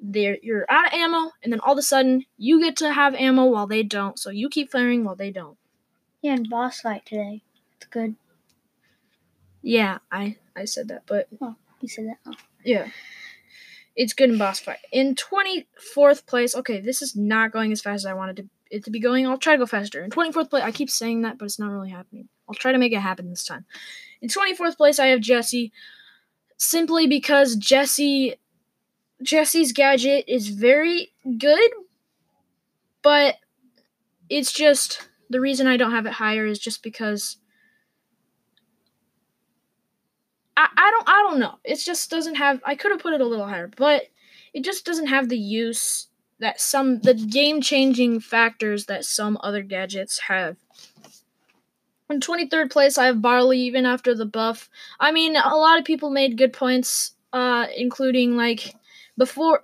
there 0.04 0.36
you're 0.42 0.66
out 0.68 0.88
of 0.88 0.92
ammo, 0.92 1.30
and 1.42 1.52
then 1.52 1.60
all 1.60 1.72
of 1.72 1.78
a 1.78 1.82
sudden 1.82 2.24
you 2.36 2.60
get 2.60 2.76
to 2.76 2.92
have 2.92 3.14
ammo 3.14 3.44
while 3.46 3.66
they 3.66 3.82
don't. 3.82 4.18
So 4.18 4.30
you 4.30 4.48
keep 4.48 4.70
firing 4.70 5.04
while 5.04 5.16
they 5.16 5.30
don't. 5.30 5.56
Yeah, 6.20 6.34
and 6.34 6.48
boss 6.48 6.80
fight 6.80 7.06
today. 7.06 7.42
It's 7.76 7.86
good. 7.86 8.16
Yeah, 9.62 9.98
I 10.10 10.36
I 10.56 10.64
said 10.64 10.88
that, 10.88 11.02
but 11.06 11.28
oh 11.40 11.56
You 11.82 11.88
said 11.88 12.06
that. 12.06 12.18
Oh. 12.26 12.34
Yeah. 12.64 12.88
It's 13.94 14.14
good 14.14 14.30
in 14.30 14.38
boss 14.38 14.58
fight. 14.60 14.78
In 14.90 15.14
24th 15.14 16.24
place, 16.26 16.54
okay, 16.56 16.80
this 16.80 17.02
is 17.02 17.14
not 17.14 17.52
going 17.52 17.72
as 17.72 17.82
fast 17.82 18.02
as 18.02 18.06
I 18.06 18.14
wanted 18.14 18.36
to, 18.36 18.48
it 18.72 18.84
to 18.84 18.90
be 18.90 18.98
going. 18.98 19.26
I'll 19.26 19.38
try 19.38 19.52
to 19.52 19.58
go 19.58 19.66
faster. 19.66 20.02
In 20.02 20.10
24th 20.10 20.50
place, 20.50 20.64
I 20.64 20.72
keep 20.72 20.90
saying 20.90 21.22
that, 21.22 21.38
but 21.38 21.44
it's 21.44 21.58
not 21.58 21.70
really 21.70 21.90
happening. 21.90 22.28
I'll 22.48 22.54
try 22.54 22.72
to 22.72 22.78
make 22.78 22.92
it 22.92 23.00
happen 23.00 23.28
this 23.28 23.44
time. 23.44 23.64
In 24.20 24.28
24th 24.28 24.76
place, 24.76 24.98
I 24.98 25.08
have 25.08 25.20
Jesse. 25.20 25.72
Simply 26.56 27.06
because 27.06 27.56
Jesse 27.56 28.36
Jesse's 29.22 29.72
gadget 29.72 30.24
is 30.26 30.48
very 30.48 31.12
good, 31.38 31.70
but 33.02 33.36
it's 34.28 34.52
just 34.52 35.08
the 35.30 35.40
reason 35.40 35.66
I 35.66 35.76
don't 35.76 35.92
have 35.92 36.06
it 36.06 36.12
higher 36.12 36.46
is 36.46 36.58
just 36.58 36.82
because 36.82 37.36
I, 40.56 40.68
I 40.76 40.90
don't 40.90 41.08
I 41.08 41.26
don't 41.28 41.40
know. 41.40 41.54
It 41.64 41.76
just 41.76 42.10
doesn't 42.10 42.36
have 42.36 42.60
I 42.64 42.74
could 42.74 42.92
have 42.92 43.00
put 43.00 43.12
it 43.12 43.20
a 43.20 43.26
little 43.26 43.46
higher, 43.46 43.70
but 43.76 44.04
it 44.54 44.64
just 44.64 44.84
doesn't 44.84 45.06
have 45.06 45.28
the 45.28 45.38
use 45.38 46.08
that 46.42 46.60
some 46.60 46.98
the 46.98 47.14
game 47.14 47.60
changing 47.60 48.18
factors 48.18 48.86
that 48.86 49.04
some 49.04 49.38
other 49.42 49.62
gadgets 49.62 50.18
have. 50.28 50.56
In 52.10 52.20
23rd 52.20 52.70
place, 52.70 52.98
I 52.98 53.06
have 53.06 53.22
Barley 53.22 53.60
even 53.60 53.86
after 53.86 54.12
the 54.14 54.26
buff. 54.26 54.68
I 54.98 55.12
mean, 55.12 55.36
a 55.36 55.56
lot 55.56 55.78
of 55.78 55.84
people 55.84 56.10
made 56.10 56.36
good 56.36 56.52
points, 56.52 57.14
uh, 57.32 57.66
including 57.74 58.36
like 58.36 58.74
before 59.16 59.62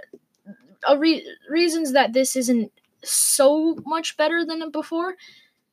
uh, 0.89 0.97
re- 0.97 1.27
reasons 1.51 1.93
that 1.93 2.13
this 2.13 2.37
isn't 2.37 2.71
so 3.03 3.77
much 3.85 4.17
better 4.17 4.45
than 4.45 4.71
before. 4.71 5.17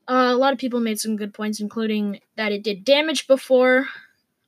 Uh, 0.08 0.32
a 0.32 0.36
lot 0.36 0.54
of 0.54 0.60
people 0.60 0.80
made 0.80 1.00
some 1.00 1.16
good 1.16 1.36
points, 1.36 1.60
including 1.60 2.20
that 2.36 2.52
it 2.52 2.64
did 2.64 2.84
damage 2.84 3.28
before, 3.28 3.88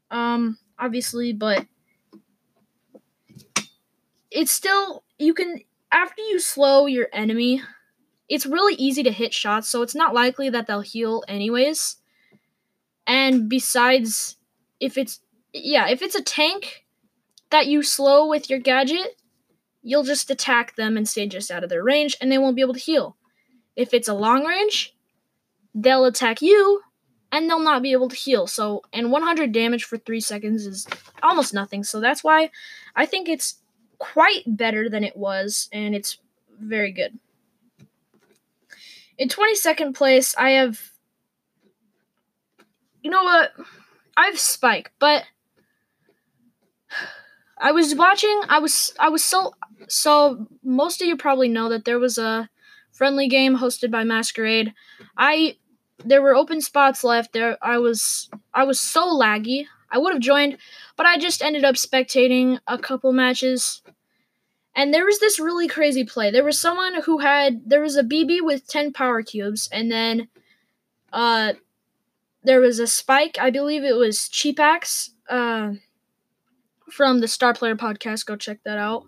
um, 0.10 0.58
obviously, 0.80 1.34
but 1.34 1.66
it's 4.32 4.52
still 4.52 5.04
you 5.20 5.34
can 5.34 5.62
after 5.92 6.22
you 6.22 6.40
slow 6.40 6.86
your 6.86 7.08
enemy, 7.14 7.62
it's 8.30 8.46
really 8.46 8.76
easy 8.76 9.04
to 9.04 9.12
hit 9.12 9.34
shots, 9.34 9.68
so 9.68 9.82
it's 9.82 9.96
not 9.96 10.14
likely 10.14 10.50
that 10.50 10.68
they'll 10.68 10.82
heal 10.82 11.24
anyways. 11.28 11.98
And 13.06 13.48
besides, 13.48 14.36
if 14.80 14.98
it's 14.98 15.22
yeah, 15.54 15.88
if 15.88 16.02
it's 16.02 16.16
a 16.16 16.22
tank 16.22 16.86
that 17.50 17.68
you 17.68 17.82
slow 17.82 18.28
with 18.28 18.50
your 18.50 18.60
gadget, 18.60 19.16
you'll 19.82 20.04
just 20.04 20.30
attack 20.30 20.76
them 20.76 20.98
and 20.98 21.08
stay 21.08 21.28
just 21.28 21.50
out 21.50 21.64
of 21.64 21.70
their 21.70 21.84
range, 21.84 22.18
and 22.20 22.32
they 22.32 22.38
won't 22.38 22.56
be 22.56 22.62
able 22.62 22.74
to 22.74 22.80
heal. 22.80 23.16
If 23.76 23.94
it's 23.94 24.10
a 24.10 24.14
long 24.14 24.46
range, 24.46 24.94
they'll 25.74 26.06
attack 26.06 26.42
you 26.42 26.82
and 27.32 27.50
they'll 27.50 27.60
not 27.60 27.82
be 27.82 27.92
able 27.92 28.10
to 28.10 28.16
heal. 28.16 28.48
So, 28.48 28.82
and 28.92 29.12
100 29.12 29.52
damage 29.52 29.84
for 29.84 29.98
3 29.98 30.20
seconds 30.20 30.66
is 30.66 30.88
almost 31.22 31.54
nothing. 31.54 31.84
So 31.84 32.00
that's 32.00 32.24
why 32.24 32.50
I 32.96 33.06
think 33.06 33.30
it's 33.30 33.56
quite 34.00 34.44
better 34.46 34.90
than 34.90 35.04
it 35.04 35.16
was 35.16 35.70
and 35.72 35.96
it's 35.96 36.18
very 36.60 36.92
good. 36.92 37.18
In 39.18 39.30
22nd 39.30 39.96
place, 39.96 40.36
I 40.38 40.52
have 40.52 40.92
You 43.02 43.12
know 43.12 43.24
what? 43.24 43.54
I 44.18 44.26
have 44.26 44.40
Spike, 44.40 44.92
but 45.00 45.24
I 47.58 47.72
was 47.72 47.96
watching 47.96 48.42
I 48.50 48.60
was 48.60 48.94
I 49.00 49.10
was 49.10 49.24
so 49.24 49.54
so 49.88 50.48
most 50.64 51.02
of 51.02 51.08
you 51.08 51.18
probably 51.18 51.48
know 51.48 51.70
that 51.70 51.86
there 51.86 52.00
was 52.00 52.18
a 52.18 52.50
friendly 52.92 53.28
game 53.28 53.58
hosted 53.58 53.92
by 53.92 54.04
Masquerade. 54.04 54.74
I 55.18 55.58
there 56.06 56.22
were 56.22 56.36
open 56.36 56.62
spots 56.62 57.04
left 57.04 57.34
there 57.34 57.58
i 57.62 57.78
was 57.78 58.30
i 58.54 58.64
was 58.64 58.80
so 58.80 59.04
laggy 59.06 59.66
i 59.92 59.98
would 59.98 60.14
have 60.14 60.22
joined 60.22 60.58
but 60.96 61.06
i 61.06 61.18
just 61.18 61.42
ended 61.42 61.64
up 61.64 61.76
spectating 61.76 62.60
a 62.68 62.78
couple 62.78 63.12
matches. 63.12 63.82
And 64.76 64.94
there 64.94 65.06
was 65.06 65.20
this 65.20 65.40
really 65.40 65.68
crazy 65.68 66.04
play. 66.04 66.30
There 66.30 66.44
was 66.44 66.60
someone 66.60 67.02
who 67.02 67.18
had 67.18 67.68
there 67.68 67.82
was 67.82 67.96
a 67.96 68.04
bb 68.04 68.42
with 68.44 68.68
10 68.68 68.94
power 68.94 69.24
cubes 69.24 69.68
and 69.72 69.92
then 69.92 70.28
uh 71.12 71.54
there 72.44 72.62
was 72.62 72.78
a 72.80 72.86
spike. 72.88 73.38
I 73.42 73.50
believe 73.50 73.84
it 73.84 73.96
was 73.96 74.30
cheapax 74.32 75.10
uh 75.30 75.74
from 76.92 77.20
the 77.22 77.28
star 77.28 77.54
player 77.56 77.76
podcast. 77.76 78.26
Go 78.28 78.36
check 78.36 78.60
that 78.66 78.78
out. 78.78 79.06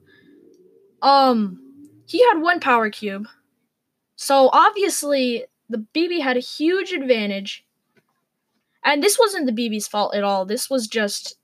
Um 1.04 1.62
he 2.08 2.24
had 2.24 2.42
one 2.42 2.60
power 2.60 2.90
cube. 2.90 3.28
So 4.16 4.50
obviously 4.52 5.46
the 5.70 5.86
BB 5.96 6.22
had 6.22 6.36
a 6.36 6.42
huge 6.42 6.92
advantage. 6.94 7.64
And 8.90 9.04
this 9.04 9.20
wasn't 9.20 9.46
the 9.46 9.52
BB's 9.52 9.88
fault 9.88 10.16
at 10.16 10.24
all. 10.24 10.46
This 10.46 10.68
was 10.68 10.88
just 10.88 11.38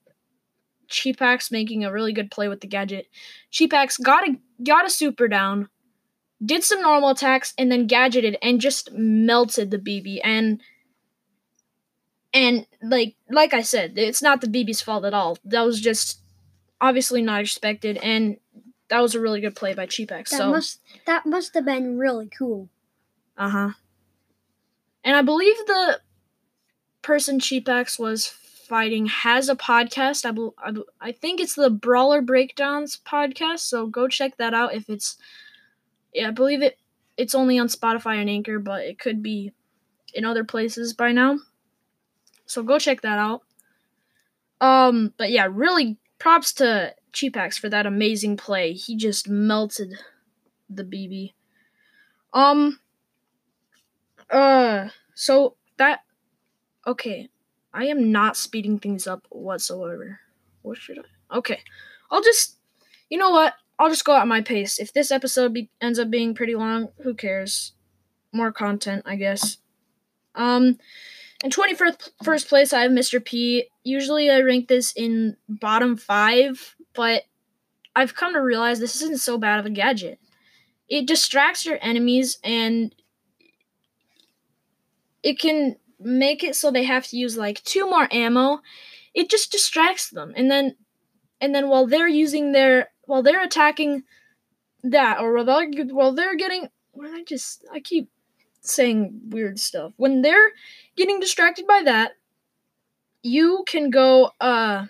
Cheapax 0.89 1.51
making 1.51 1.85
a 1.85 1.91
really 1.91 2.11
good 2.11 2.31
play 2.31 2.47
with 2.47 2.61
the 2.61 2.67
gadget. 2.67 3.07
Cheapax 3.51 4.01
got 4.01 4.27
a 4.27 4.35
got 4.63 4.87
a 4.87 4.89
super 4.89 5.27
down, 5.27 5.69
did 6.43 6.63
some 6.63 6.81
normal 6.81 7.09
attacks, 7.11 7.53
and 7.55 7.71
then 7.71 7.87
gadgeted 7.87 8.35
and 8.41 8.59
just 8.59 8.91
melted 8.93 9.69
the 9.69 9.77
BB. 9.77 10.21
And 10.23 10.59
and 12.33 12.65
like 12.81 13.15
like 13.29 13.53
I 13.53 13.61
said, 13.61 13.93
it's 13.95 14.23
not 14.23 14.41
the 14.41 14.47
BB's 14.47 14.81
fault 14.81 15.05
at 15.05 15.13
all. 15.13 15.37
That 15.45 15.65
was 15.65 15.79
just 15.79 16.21
obviously 16.81 17.21
not 17.21 17.41
expected, 17.41 17.97
and 17.97 18.37
that 18.89 19.01
was 19.01 19.13
a 19.13 19.21
really 19.21 19.39
good 19.39 19.55
play 19.55 19.75
by 19.75 19.85
Cheapax. 19.85 20.29
That 20.29 20.37
so 20.37 20.49
must 20.49 20.79
that 21.05 21.27
must 21.27 21.53
have 21.53 21.65
been 21.65 21.99
really 21.99 22.27
cool. 22.27 22.69
Uh 23.37 23.49
huh. 23.49 23.69
And 25.03 25.15
I 25.15 25.21
believe 25.21 25.55
the 25.67 25.99
person 27.05 27.39
Cheapax 27.39 27.99
was 27.99 28.25
fighting 28.27 29.05
has 29.05 29.47
a 29.47 29.55
podcast. 29.55 30.25
I, 30.25 30.31
bel 30.31 30.55
I, 30.57 30.71
bel- 30.71 30.87
I 30.99 31.11
think 31.11 31.39
it's 31.39 31.53
the 31.53 31.69
Brawler 31.69 32.21
Breakdowns 32.21 32.99
podcast. 33.05 33.59
So 33.59 33.85
go 33.85 34.07
check 34.07 34.37
that 34.37 34.55
out. 34.55 34.73
If 34.73 34.89
it's, 34.89 35.15
yeah, 36.13 36.29
I 36.29 36.31
believe 36.31 36.63
it. 36.63 36.79
It's 37.15 37.35
only 37.35 37.59
on 37.59 37.67
Spotify 37.67 38.15
and 38.19 38.29
Anchor, 38.29 38.57
but 38.57 38.83
it 38.83 38.97
could 38.99 39.21
be 39.21 39.53
in 40.15 40.25
other 40.25 40.43
places 40.43 40.93
by 40.93 41.11
now. 41.11 41.37
So 42.47 42.63
go 42.63 42.79
check 42.79 43.01
that 43.01 43.19
out. 43.19 43.43
Um, 44.59 45.13
but 45.17 45.31
yeah, 45.31 45.47
really 45.49 45.97
props 46.17 46.53
to 46.53 46.95
Cheapax 47.13 47.59
for 47.59 47.69
that 47.69 47.85
amazing 47.85 48.35
play. 48.35 48.73
He 48.73 48.97
just 48.97 49.29
melted 49.29 49.93
the 50.69 50.83
BB. 50.83 51.33
Um. 52.33 52.79
Uh. 54.29 54.89
So 55.13 55.55
that. 55.77 55.99
Okay. 56.87 57.29
I 57.73 57.85
am 57.85 58.11
not 58.11 58.37
speeding 58.37 58.79
things 58.79 59.07
up 59.07 59.25
whatsoever. 59.29 60.19
What 60.61 60.77
should 60.77 60.99
I? 60.99 61.37
Okay. 61.37 61.61
I'll 62.11 62.21
just. 62.21 62.57
You 63.09 63.17
know 63.17 63.31
what? 63.31 63.53
I'll 63.77 63.89
just 63.89 64.05
go 64.05 64.15
at 64.15 64.27
my 64.27 64.41
pace. 64.41 64.79
If 64.79 64.93
this 64.93 65.11
episode 65.11 65.53
be- 65.53 65.69
ends 65.81 65.99
up 65.99 66.09
being 66.09 66.33
pretty 66.33 66.55
long, 66.55 66.89
who 67.01 67.13
cares? 67.13 67.73
More 68.31 68.51
content, 68.51 69.03
I 69.05 69.15
guess. 69.15 69.57
Um. 70.33 70.77
In 71.43 71.51
21st 71.51 72.11
first 72.23 72.47
place, 72.47 72.71
I 72.71 72.81
have 72.81 72.91
Mr. 72.91 73.23
P. 73.23 73.67
Usually 73.83 74.29
I 74.29 74.39
rank 74.39 74.67
this 74.67 74.93
in 74.95 75.35
bottom 75.49 75.97
five, 75.97 76.75
but 76.95 77.23
I've 77.95 78.15
come 78.15 78.33
to 78.33 78.41
realize 78.41 78.79
this 78.79 79.01
isn't 79.01 79.19
so 79.19 79.37
bad 79.37 79.59
of 79.59 79.65
a 79.65 79.69
gadget. 79.69 80.19
It 80.87 81.07
distracts 81.07 81.65
your 81.65 81.77
enemies 81.81 82.37
and 82.43 82.95
it 85.23 85.39
can 85.39 85.75
make 86.05 86.43
it 86.43 86.55
so 86.55 86.71
they 86.71 86.83
have 86.83 87.07
to 87.07 87.17
use 87.17 87.35
like 87.35 87.63
two 87.63 87.89
more 87.89 88.07
ammo. 88.11 88.61
It 89.13 89.29
just 89.29 89.51
distracts 89.51 90.09
them. 90.09 90.33
And 90.37 90.49
then 90.49 90.75
and 91.41 91.53
then 91.53 91.67
while 91.67 91.87
they're 91.87 92.07
using 92.07 92.51
their 92.51 92.89
while 93.05 93.23
they're 93.23 93.43
attacking 93.43 94.03
that 94.83 95.19
or 95.19 95.33
while 95.33 95.45
they're, 95.45 95.85
while 95.87 96.13
they're 96.13 96.35
getting 96.35 96.69
what 96.91 97.09
I 97.11 97.23
just 97.23 97.65
I 97.73 97.79
keep 97.79 98.09
saying 98.61 99.19
weird 99.29 99.59
stuff. 99.59 99.93
When 99.97 100.21
they're 100.21 100.51
getting 100.95 101.19
distracted 101.19 101.67
by 101.67 101.81
that, 101.85 102.13
you 103.23 103.63
can 103.67 103.89
go 103.89 104.31
uh 104.39 104.85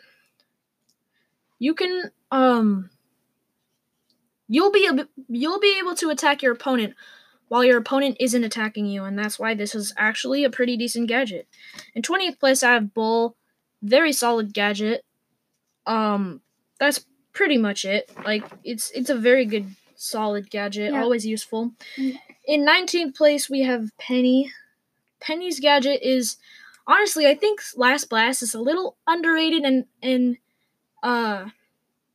you 1.60 1.74
can 1.74 2.12
um 2.32 2.90
you'll 4.48 4.72
be 4.72 4.90
you'll 5.30 5.60
be 5.60 5.80
able 5.80 5.96
to 5.96 6.10
attack 6.10 6.42
your 6.42 6.54
opponent 6.54 6.94
while 7.48 7.64
your 7.64 7.78
opponent 7.78 8.18
isn't 8.20 8.44
attacking 8.44 8.86
you, 8.88 9.04
and 9.04 9.18
that's 9.18 9.38
why 9.40 9.54
this 9.54 9.76
is 9.76 9.94
actually 9.98 10.44
a 10.44 10.50
pretty 10.50 10.76
decent 10.78 11.08
gadget. 11.08 11.48
In 11.94 12.02
20th 12.02 12.40
place, 12.40 12.64
I 12.64 12.74
have 12.74 12.94
Bull, 12.94 13.36
very 13.82 14.12
solid 14.12 14.54
gadget. 14.54 15.04
Um, 15.86 16.42
that's 16.80 17.06
pretty 17.34 17.58
much 17.58 17.86
it. 17.86 18.10
Like 18.24 18.44
it's 18.64 18.92
it's 18.92 19.10
a 19.10 19.16
very 19.16 19.46
good 19.46 19.76
solid 19.96 20.50
gadget, 20.50 20.94
Yeah. 20.94 21.02
always 21.02 21.26
useful. 21.26 21.72
Mm. 21.98 22.20
In 22.48 22.66
19th 22.66 23.16
place, 23.16 23.50
we 23.50 23.62
have 23.62 23.90
Penny. 23.98 24.52
Penny's 25.20 25.60
gadget 25.60 26.02
is 26.04 26.38
honestly, 26.88 27.28
I 27.28 27.36
think 27.36 27.62
Last 27.76 28.10
Blast 28.10 28.42
is 28.44 28.54
a 28.54 28.60
little 28.62 28.98
underrated 29.08 29.64
and 29.64 29.86
and 30.02 30.38
uh 31.04 31.46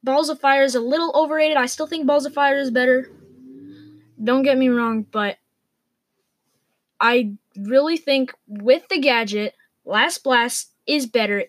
Balls 0.03 0.29
of 0.31 0.41
Fire 0.41 0.63
is 0.63 0.75
a 0.75 0.81
little 0.81 1.13
overrated. 1.15 1.57
I 1.57 1.67
still 1.67 1.87
think 1.87 2.07
Balls 2.07 2.27
of 2.27 2.35
Fire 2.35 2.59
is 2.59 2.71
better. 2.71 3.11
Don't 4.23 4.43
get 4.43 4.59
me 4.59 4.69
wrong, 4.69 5.03
but 5.03 5.39
I 7.01 7.33
really 7.57 7.97
think 7.97 8.33
with 8.47 8.89
the 8.89 8.99
gadget, 8.99 9.55
Last 9.85 10.23
Blast 10.23 10.73
is 10.87 11.07
better. 11.07 11.45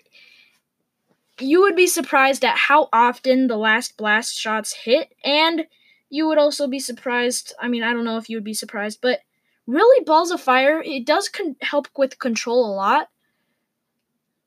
You 1.39 1.61
would 1.61 1.75
be 1.75 1.87
surprised 1.87 2.45
at 2.45 2.57
how 2.57 2.87
often 2.93 3.47
the 3.47 3.57
Last 3.57 3.97
Blast 3.97 4.37
shots 4.37 4.73
hit, 4.73 5.13
and 5.23 5.67
you 6.09 6.27
would 6.27 6.37
also 6.37 6.67
be 6.67 6.79
surprised. 6.79 7.53
I 7.59 7.67
mean, 7.67 7.83
I 7.83 7.93
don't 7.93 8.05
know 8.05 8.17
if 8.17 8.29
you 8.29 8.37
would 8.37 8.43
be 8.43 8.53
surprised, 8.53 8.99
but 9.01 9.19
really, 9.67 10.03
Balls 10.05 10.31
of 10.31 10.41
Fire, 10.41 10.81
it 10.81 11.05
does 11.05 11.29
con- 11.29 11.55
help 11.61 11.87
with 11.97 12.19
control 12.19 12.65
a 12.65 12.73
lot. 12.75 13.09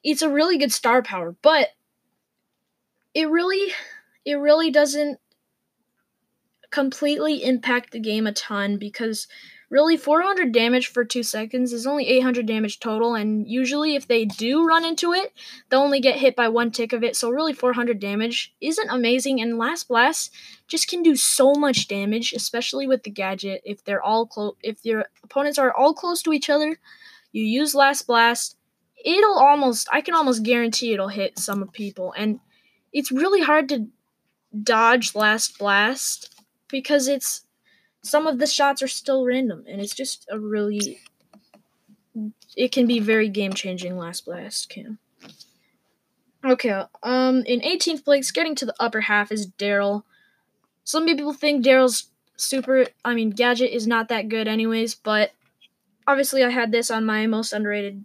It's 0.05 0.23
a 0.23 0.31
really 0.31 0.57
good 0.57 0.73
star 0.73 1.03
power, 1.03 1.35
but 1.43 1.71
it 3.15 3.29
really, 3.29 3.73
it 4.25 4.35
really 4.35 4.71
doesn't 4.71 5.19
completely 6.75 7.45
impact 7.45 7.93
the 7.93 8.01
game 8.01 8.27
a 8.27 8.33
ton 8.33 8.79
because 8.79 9.29
really 9.71 9.97
400 9.97 10.51
damage 10.51 10.89
for 10.89 11.05
two 11.05 11.23
seconds 11.23 11.73
is 11.73 11.87
only 11.87 12.09
800 12.09 12.47
damage 12.47 12.81
total 12.81 13.15
and 13.15 13.47
usually 13.47 13.95
if 13.95 14.09
they 14.09 14.25
do 14.25 14.67
run 14.67 14.85
into 14.85 15.13
it 15.13 15.33
they'll 15.69 15.83
only 15.83 16.01
get 16.01 16.17
hit 16.19 16.35
by 16.35 16.49
one 16.49 16.73
tick 16.73 16.93
of 16.93 17.05
it 17.05 17.15
so 17.15 17.31
really 17.31 17.53
400 17.53 18.01
damage 18.01 18.57
isn't 18.61 18.91
amazing 18.91 19.41
and 19.41 19.57
last 19.57 19.87
blast 19.87 20.33
just 20.67 20.89
can 20.89 21.05
do 21.05 21.15
so 21.15 21.53
much 21.55 21.87
damage 21.87 22.33
especially 22.33 22.89
with 22.89 23.05
the 23.05 23.11
gadget. 23.11 23.63
If 23.65 23.85
they're 23.85 24.03
all 24.03 24.27
close 24.27 24.57
if 24.61 24.85
your 24.85 25.05
opponents 25.23 25.61
are 25.61 25.73
all 25.73 25.95
close 25.95 26.23
to 26.23 26.33
each 26.33 26.51
other 26.51 26.81
you 27.31 27.45
use 27.45 27.77
last 27.77 28.09
blast 28.09 28.57
it'll 29.05 29.39
almost 29.39 29.87
i 29.93 30.01
can 30.01 30.15
almost 30.15 30.43
guarantee 30.43 30.93
it'll 30.93 31.07
hit 31.07 31.39
some 31.39 31.69
people 31.69 32.13
and 32.17 32.41
it's 32.93 33.13
really 33.13 33.43
hard 33.43 33.69
to 33.69 33.87
dodge 34.61 35.15
last 35.15 35.57
blast 35.57 36.34
because 36.75 37.07
it's 37.07 37.47
some 38.03 38.27
of 38.27 38.39
the 38.39 38.47
shots 38.47 38.83
are 38.83 38.89
still 38.89 39.25
random 39.25 39.65
and 39.69 39.81
it's 39.81 39.95
just 39.95 40.27
a 40.29 40.39
really 40.39 41.01
it 42.57 42.73
can 42.73 42.87
be 42.87 42.99
very 42.99 43.29
game 43.29 43.53
changing 43.53 43.97
last 43.97 44.25
blast 44.25 44.69
can 44.69 44.99
okay 46.45 46.83
um 47.03 47.45
in 47.47 47.61
18th 47.61 48.05
place 48.05 48.33
getting 48.33 48.57
to 48.57 48.67
the 48.67 48.75
upper 48.81 49.03
half 49.03 49.31
is 49.31 49.47
Darryl. 49.47 50.03
Some 50.83 51.07
people 51.07 51.33
think 51.33 51.65
Darryl's 51.65 52.11
super 52.37 52.87
i 53.05 53.15
mean 53.15 53.31
gadget 53.31 53.71
is 53.71 53.87
not 53.87 54.09
that 54.09 54.29
good 54.29 54.49
anyways 54.49 54.97
but 54.97 55.31
obviously 56.05 56.43
i 56.43 56.51
had 56.51 56.73
this 56.73 56.91
on 56.91 57.07
my 57.07 57.29
most 57.29 57.53
underrated 57.53 58.05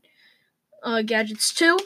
uh, 0.83 1.01
gadgets 1.01 1.53
too. 1.53 1.77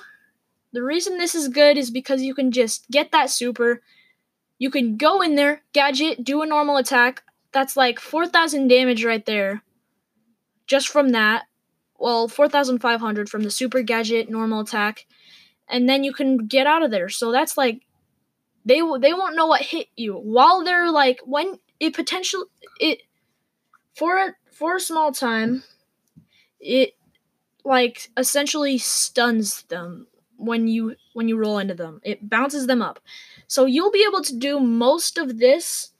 The 0.71 0.83
reason 0.83 1.17
this 1.17 1.35
is 1.35 1.47
good 1.47 1.77
is 1.77 1.91
because 1.91 2.21
you 2.21 2.33
can 2.33 2.51
just 2.51 2.89
get 2.89 3.11
that 3.11 3.29
super 3.29 3.81
you 4.63 4.70
can 4.70 4.96
go 4.96 5.22
in 5.22 5.36
there, 5.36 5.62
gadget, 5.74 6.24
do 6.24 6.41
a 6.41 6.46
normal 6.46 6.77
attack. 6.77 7.24
That's 7.51 7.75
like 7.75 8.00
4,000 8.00 8.70
damage 8.70 9.03
right 9.03 9.25
there. 9.25 9.62
Just 10.67 10.88
from 10.88 11.10
that. 11.10 11.47
Well, 11.99 12.30
4,500 12.30 13.28
from 13.28 13.43
the 13.43 13.52
super 13.52 13.82
gadget, 13.82 14.30
normal 14.30 14.62
attack. 14.62 15.06
And 15.67 15.89
then 15.89 16.06
you 16.06 16.13
can 16.13 16.47
get 16.47 16.65
out 16.65 16.82
of 16.82 16.91
there. 16.91 17.10
So 17.10 17.30
that's 17.30 17.58
like 17.58 17.82
they 18.63 18.80
they 19.02 19.13
won't 19.13 19.36
know 19.36 19.47
what 19.47 19.63
hit 19.63 19.88
you 19.97 20.13
while 20.13 20.63
they're 20.63 20.89
like 20.89 21.19
when 21.26 21.60
it 21.82 21.93
potential 21.93 22.45
it 22.80 23.02
for 23.93 24.15
a 24.15 24.34
for 24.49 24.78
a 24.78 24.80
small 24.80 25.12
time 25.12 25.63
it 26.62 26.93
like 27.65 28.10
essentially 28.15 28.78
stuns 28.78 29.63
them 29.63 30.08
when 30.45 30.67
you 30.67 30.95
when 31.13 31.27
you 31.27 31.38
roll 31.38 31.58
into 31.58 31.73
them. 31.73 32.01
It 32.03 32.29
bounces 32.29 32.67
them 32.67 32.82
up. 32.82 32.99
So 33.47 33.65
you'll 33.65 33.91
be 33.91 34.06
able 34.08 34.21
to 34.23 34.36
do 34.36 34.60
most 34.60 35.17
of 35.17 35.39
this. 35.39 35.91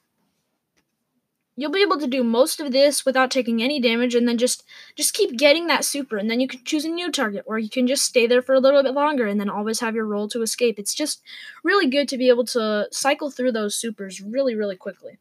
You'll 1.56 1.72
be 1.72 1.84
able 1.84 2.00
to 2.00 2.08
do 2.08 2.24
most 2.24 2.60
of 2.60 2.72
this 2.72 3.06
without 3.06 3.30
taking 3.30 3.62
any 3.62 3.80
damage 3.80 4.16
and 4.16 4.28
then 4.28 4.40
just 4.40 4.64
just 4.96 5.14
keep 5.14 5.38
getting 5.38 5.68
that 5.68 5.86
super 5.86 6.18
and 6.18 6.30
then 6.30 6.40
you 6.40 6.48
can 6.48 6.64
choose 6.66 6.84
a 6.84 6.90
new 6.90 7.12
target 7.12 7.44
or 7.46 7.60
you 7.60 7.70
can 7.70 7.86
just 7.86 8.06
stay 8.06 8.26
there 8.26 8.42
for 8.42 8.56
a 8.56 8.60
little 8.60 8.82
bit 8.82 8.96
longer 8.96 9.28
and 9.28 9.40
then 9.40 9.50
always 9.50 9.80
have 9.80 9.94
your 9.94 10.06
roll 10.06 10.28
to 10.30 10.42
escape. 10.42 10.80
It's 10.80 10.96
just 10.96 11.22
really 11.64 11.88
good 11.88 12.08
to 12.10 12.18
be 12.18 12.30
able 12.30 12.46
to 12.46 12.88
cycle 12.92 13.30
through 13.30 13.52
those 13.52 13.76
supers 13.76 14.20
really 14.20 14.56
really 14.56 14.76
quickly. 14.76 15.20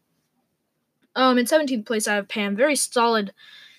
Um 1.15 1.37
in 1.37 1.45
17th 1.45 1.85
place 1.85 2.09
I 2.09 2.15
have 2.15 2.29
Pam, 2.29 2.57
very 2.57 2.77
solid. 2.77 3.35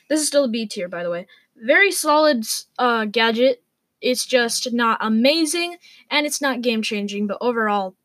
This 0.08 0.22
is 0.22 0.28
still 0.28 0.44
a 0.44 0.48
B 0.50 0.68
tier 0.68 0.88
by 0.88 1.02
the 1.02 1.10
way. 1.10 1.26
Very 1.56 1.92
solid 1.92 2.46
uh 2.78 3.06
gadget. 3.06 3.63
It's 4.04 4.26
just 4.26 4.72
not 4.72 5.00
amazing 5.02 5.78
and 6.12 6.28
it's 6.28 6.42
not 6.42 6.62
game 6.62 6.84
changing, 6.84 7.26
but 7.26 7.38
overall 7.42 7.96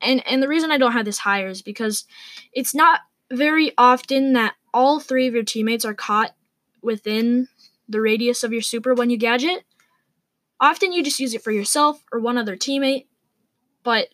and 0.00 0.26
and 0.26 0.42
the 0.42 0.48
reason 0.48 0.70
I 0.70 0.78
don't 0.78 0.92
have 0.92 1.04
this 1.04 1.18
higher 1.18 1.48
is 1.48 1.62
because 1.62 2.04
it's 2.52 2.74
not 2.74 3.00
very 3.30 3.72
often 3.76 4.32
that 4.32 4.54
all 4.72 5.00
three 5.00 5.26
of 5.26 5.34
your 5.34 5.42
teammates 5.42 5.84
are 5.84 5.94
caught 5.94 6.34
within 6.82 7.48
the 7.88 8.00
radius 8.00 8.42
of 8.42 8.52
your 8.52 8.62
super 8.62 8.94
when 8.94 9.10
you 9.10 9.16
gadget. 9.16 9.64
Often 10.60 10.92
you 10.92 11.02
just 11.02 11.20
use 11.20 11.34
it 11.34 11.42
for 11.42 11.50
yourself 11.50 12.02
or 12.12 12.20
one 12.20 12.38
other 12.38 12.56
teammate. 12.56 13.06
But 13.82 14.08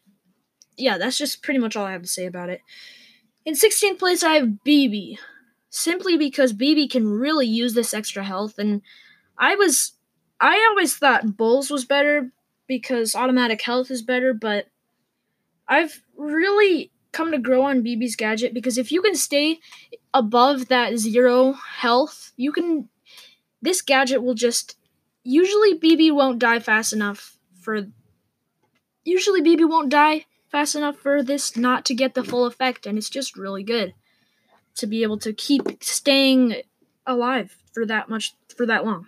yeah, 0.76 0.98
that's 0.98 1.18
just 1.18 1.42
pretty 1.42 1.58
much 1.58 1.76
all 1.76 1.86
I 1.86 1.92
have 1.92 2.02
to 2.02 2.08
say 2.08 2.26
about 2.26 2.50
it. 2.50 2.60
In 3.44 3.54
16th 3.54 3.98
place, 3.98 4.22
I 4.22 4.34
have 4.34 4.58
BB. 4.66 5.18
Simply 5.70 6.16
because 6.16 6.52
BB 6.52 6.90
can 6.90 7.08
really 7.08 7.46
use 7.46 7.74
this 7.74 7.92
extra 7.92 8.24
health, 8.24 8.58
and 8.58 8.82
I 9.38 9.54
was. 9.56 9.92
I 10.40 10.66
always 10.70 10.96
thought 10.96 11.36
Bulls 11.36 11.70
was 11.70 11.84
better 11.84 12.30
because 12.66 13.14
automatic 13.14 13.62
health 13.62 13.90
is 13.90 14.02
better, 14.02 14.34
but 14.34 14.66
I've 15.68 16.02
really 16.16 16.90
come 17.12 17.32
to 17.32 17.38
grow 17.38 17.62
on 17.62 17.82
BB's 17.82 18.16
gadget 18.16 18.52
because 18.52 18.76
if 18.76 18.92
you 18.92 19.00
can 19.00 19.14
stay 19.14 19.58
above 20.12 20.68
that 20.68 20.98
zero 20.98 21.52
health, 21.52 22.32
you 22.36 22.52
can. 22.52 22.88
This 23.62 23.82
gadget 23.82 24.22
will 24.22 24.34
just. 24.34 24.76
Usually, 25.24 25.78
BB 25.78 26.12
won't 26.14 26.38
die 26.38 26.60
fast 26.60 26.92
enough 26.92 27.38
for. 27.60 27.86
Usually, 29.04 29.40
BB 29.40 29.68
won't 29.68 29.88
die 29.88 30.26
fast 30.48 30.74
enough 30.74 30.96
for 30.96 31.22
this 31.22 31.56
not 31.56 31.84
to 31.86 31.94
get 31.94 32.14
the 32.14 32.22
full 32.22 32.44
effect, 32.44 32.86
and 32.86 32.98
it's 32.98 33.10
just 33.10 33.36
really 33.36 33.62
good 33.62 33.94
to 34.76 34.86
be 34.86 35.02
able 35.02 35.18
to 35.18 35.32
keep 35.32 35.82
staying 35.82 36.56
alive 37.06 37.56
for 37.72 37.86
that 37.86 38.08
much 38.08 38.34
for 38.54 38.66
that 38.66 38.84
long. 38.84 39.06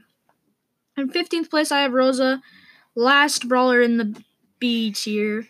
In 0.98 1.10
15th 1.10 1.48
place, 1.48 1.70
I 1.70 1.82
have 1.82 1.92
Rosa, 1.92 2.42
last 2.96 3.46
brawler 3.46 3.80
in 3.80 3.98
the 3.98 4.20
B 4.58 4.90
tier. 4.90 5.46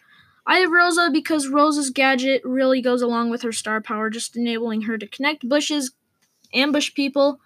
I 0.47 0.59
have 0.59 0.71
Rosa 0.71 1.09
because 1.11 1.49
Rosa's 1.49 1.89
gadget 1.89 2.43
really 2.45 2.83
goes 2.83 3.01
along 3.01 3.31
with 3.31 3.41
her 3.43 3.53
star 3.53 3.81
power, 3.81 4.11
just 4.11 4.37
enabling 4.37 4.83
her 4.83 4.99
to 4.99 5.07
connect 5.07 5.49
bushes, 5.49 5.93
ambush 6.53 6.93
people, 6.93 7.41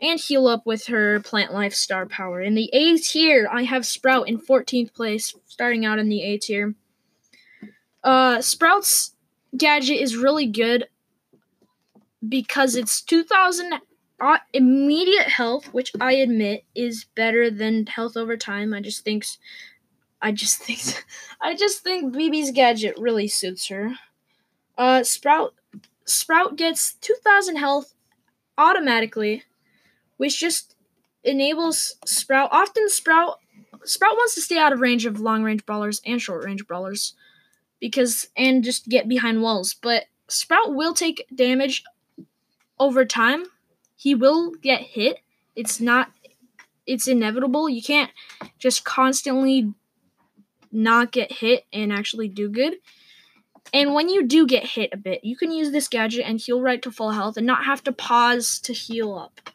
and 0.00 0.20
heal 0.20 0.46
up 0.46 0.66
with 0.66 0.86
her 0.86 1.20
plant 1.20 1.54
life 1.54 1.72
star 1.72 2.04
power. 2.04 2.42
In 2.42 2.54
the 2.54 2.68
A 2.74 2.98
tier, 2.98 3.48
I 3.50 3.62
have 3.64 3.86
Sprout 3.86 4.28
in 4.28 4.38
14th 4.38 4.92
place, 4.92 5.34
starting 5.46 5.86
out 5.86 5.98
in 5.98 6.10
the 6.10 6.22
A 6.22 6.36
tier. 6.36 6.74
Uh, 8.04 8.42
Sprout's 8.42 9.14
gadget 9.56 10.00
is 10.00 10.16
really 10.16 10.46
good 10.46 10.88
because 12.26 12.76
it's 12.76 13.00
2000 13.00 13.80
uh, 14.20 14.38
immediate 14.52 15.28
health, 15.28 15.72
which 15.72 15.92
I 16.00 16.14
admit 16.14 16.64
is 16.74 17.06
better 17.14 17.50
than 17.50 17.86
health 17.86 18.16
over 18.16 18.36
time. 18.36 18.74
I 18.74 18.80
just 18.80 19.04
think 19.04 19.24
I 20.22 20.32
just 20.32 20.62
think 20.62 21.04
I 21.40 21.54
just 21.54 21.80
think 21.82 22.14
BB's 22.14 22.50
gadget 22.50 22.96
really 22.98 23.28
suits 23.28 23.68
her. 23.68 23.94
Uh 24.76 25.02
Sprout 25.04 25.54
Sprout 26.04 26.56
gets 26.56 26.94
2000 26.94 27.56
health 27.56 27.94
automatically, 28.58 29.44
which 30.18 30.40
just 30.40 30.76
enables 31.24 31.96
Sprout 32.06 32.50
often 32.52 32.88
Sprout 32.88 33.38
Sprout 33.84 34.14
wants 34.16 34.34
to 34.34 34.40
stay 34.40 34.58
out 34.58 34.72
of 34.72 34.80
range 34.80 35.06
of 35.06 35.20
long 35.20 35.42
range 35.44 35.66
brawlers 35.66 36.00
and 36.06 36.20
short 36.20 36.44
range 36.44 36.66
brawlers 36.66 37.14
because 37.80 38.28
and 38.36 38.64
just 38.64 38.88
get 38.88 39.08
behind 39.08 39.42
walls, 39.42 39.74
but 39.74 40.06
Sprout 40.28 40.74
will 40.74 40.94
take 40.94 41.26
damage 41.34 41.84
over 42.78 43.04
time. 43.04 43.44
He 43.98 44.14
will 44.14 44.52
get 44.52 44.80
hit. 44.80 45.18
It's 45.56 45.80
not 45.80 46.12
it's 46.86 47.08
inevitable. 47.08 47.68
You 47.68 47.82
can't 47.82 48.10
just 48.58 48.84
constantly 48.84 49.74
not 50.70 51.10
get 51.10 51.32
hit 51.32 51.66
and 51.72 51.92
actually 51.92 52.28
do 52.28 52.48
good. 52.48 52.76
And 53.74 53.92
when 53.92 54.08
you 54.08 54.24
do 54.24 54.46
get 54.46 54.64
hit 54.64 54.90
a 54.92 54.96
bit, 54.96 55.24
you 55.24 55.36
can 55.36 55.50
use 55.50 55.72
this 55.72 55.88
gadget 55.88 56.24
and 56.26 56.40
heal 56.40 56.62
right 56.62 56.80
to 56.80 56.92
full 56.92 57.10
health 57.10 57.36
and 57.36 57.46
not 57.46 57.64
have 57.64 57.82
to 57.84 57.92
pause 57.92 58.58
to 58.60 58.72
heal 58.72 59.14
up, 59.14 59.50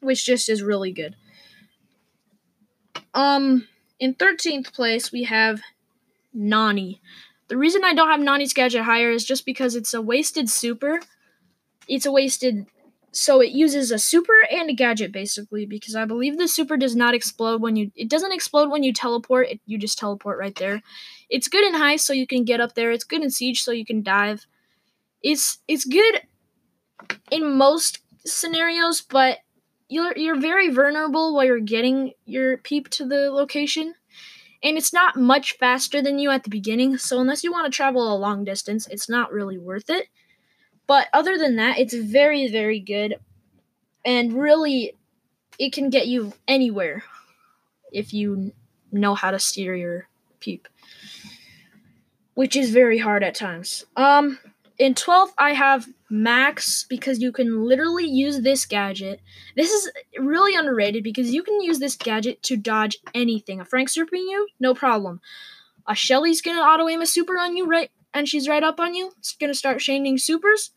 which 0.00 0.24
just 0.24 0.48
is 0.48 0.62
really 0.62 0.92
good. 0.92 1.16
Um, 3.12 3.66
in 3.98 4.14
13th 4.14 4.72
place, 4.72 5.10
we 5.10 5.24
have 5.24 5.60
Nani. 6.32 7.02
The 7.48 7.58
reason 7.58 7.84
I 7.84 7.92
don't 7.92 8.08
have 8.08 8.20
Nani's 8.20 8.54
gadget 8.54 8.82
higher 8.82 9.10
is 9.10 9.24
just 9.24 9.44
because 9.44 9.74
it's 9.74 9.92
a 9.92 10.00
wasted 10.00 10.48
super. 10.48 11.00
It's 11.86 12.06
a 12.06 12.12
wasted 12.12 12.66
so 13.16 13.40
it 13.40 13.52
uses 13.52 13.90
a 13.90 13.98
super 13.98 14.34
and 14.50 14.68
a 14.68 14.72
gadget 14.72 15.12
basically 15.12 15.66
because 15.66 15.94
I 15.94 16.04
believe 16.04 16.36
the 16.36 16.48
super 16.48 16.76
does 16.76 16.96
not 16.96 17.14
explode 17.14 17.60
when 17.60 17.76
you 17.76 17.90
it 17.94 18.08
doesn't 18.08 18.32
explode 18.32 18.70
when 18.70 18.82
you 18.82 18.92
teleport, 18.92 19.48
it, 19.48 19.60
you 19.66 19.78
just 19.78 19.98
teleport 19.98 20.38
right 20.38 20.54
there. 20.56 20.82
It's 21.30 21.48
good 21.48 21.64
in 21.64 21.74
high 21.74 21.96
so 21.96 22.12
you 22.12 22.26
can 22.26 22.44
get 22.44 22.60
up 22.60 22.74
there. 22.74 22.90
It's 22.92 23.04
good 23.04 23.22
in 23.22 23.30
siege 23.30 23.62
so 23.62 23.72
you 23.72 23.84
can 23.84 24.02
dive. 24.02 24.46
It's 25.22 25.58
it's 25.68 25.84
good 25.84 26.22
in 27.30 27.56
most 27.56 28.00
scenarios, 28.26 29.00
but 29.00 29.38
you're 29.88 30.16
you're 30.16 30.40
very 30.40 30.70
vulnerable 30.70 31.34
while 31.34 31.44
you're 31.44 31.60
getting 31.60 32.12
your 32.24 32.58
peep 32.58 32.88
to 32.90 33.06
the 33.06 33.30
location. 33.30 33.94
And 34.62 34.78
it's 34.78 34.94
not 34.94 35.16
much 35.16 35.58
faster 35.58 36.00
than 36.00 36.18
you 36.18 36.30
at 36.30 36.42
the 36.42 36.50
beginning, 36.50 36.96
so 36.96 37.20
unless 37.20 37.44
you 37.44 37.52
want 37.52 37.70
to 37.70 37.76
travel 37.76 38.10
a 38.10 38.16
long 38.16 38.44
distance, 38.44 38.86
it's 38.86 39.10
not 39.10 39.30
really 39.30 39.58
worth 39.58 39.90
it. 39.90 40.08
But 40.86 41.08
other 41.12 41.38
than 41.38 41.56
that, 41.56 41.78
it's 41.78 41.94
very, 41.94 42.48
very 42.48 42.80
good. 42.80 43.16
And 44.04 44.34
really, 44.34 44.94
it 45.58 45.72
can 45.72 45.90
get 45.90 46.06
you 46.06 46.32
anywhere 46.46 47.04
if 47.92 48.12
you 48.12 48.52
know 48.92 49.14
how 49.14 49.30
to 49.30 49.38
steer 49.38 49.74
your 49.74 50.08
peep, 50.40 50.68
which 52.34 52.56
is 52.56 52.70
very 52.70 52.98
hard 52.98 53.22
at 53.22 53.34
times. 53.34 53.84
Um, 53.96 54.38
in 54.78 54.94
12th, 54.94 55.32
I 55.38 55.52
have 55.52 55.86
Max 56.10 56.84
because 56.88 57.20
you 57.20 57.32
can 57.32 57.64
literally 57.64 58.06
use 58.06 58.40
this 58.40 58.66
gadget. 58.66 59.20
This 59.56 59.70
is 59.70 59.90
really 60.18 60.56
underrated 60.56 61.04
because 61.04 61.32
you 61.32 61.42
can 61.42 61.60
use 61.60 61.78
this 61.78 61.96
gadget 61.96 62.42
to 62.44 62.56
dodge 62.56 62.98
anything. 63.14 63.60
A 63.60 63.64
Frank 63.64 63.88
surfing 63.88 64.28
you, 64.28 64.48
no 64.58 64.74
problem. 64.74 65.20
A 65.86 65.94
Shelly's 65.94 66.42
gonna 66.42 66.60
auto 66.60 66.88
aim 66.88 67.00
a 67.02 67.06
super 67.06 67.38
on 67.38 67.56
you, 67.56 67.66
right? 67.66 67.90
And 68.14 68.28
she's 68.28 68.48
right 68.48 68.62
up 68.62 68.78
on 68.78 68.94
you. 68.94 69.12
It's 69.18 69.34
gonna 69.34 69.54
start 69.54 69.80
chaining 69.80 70.16
supers. 70.16 70.70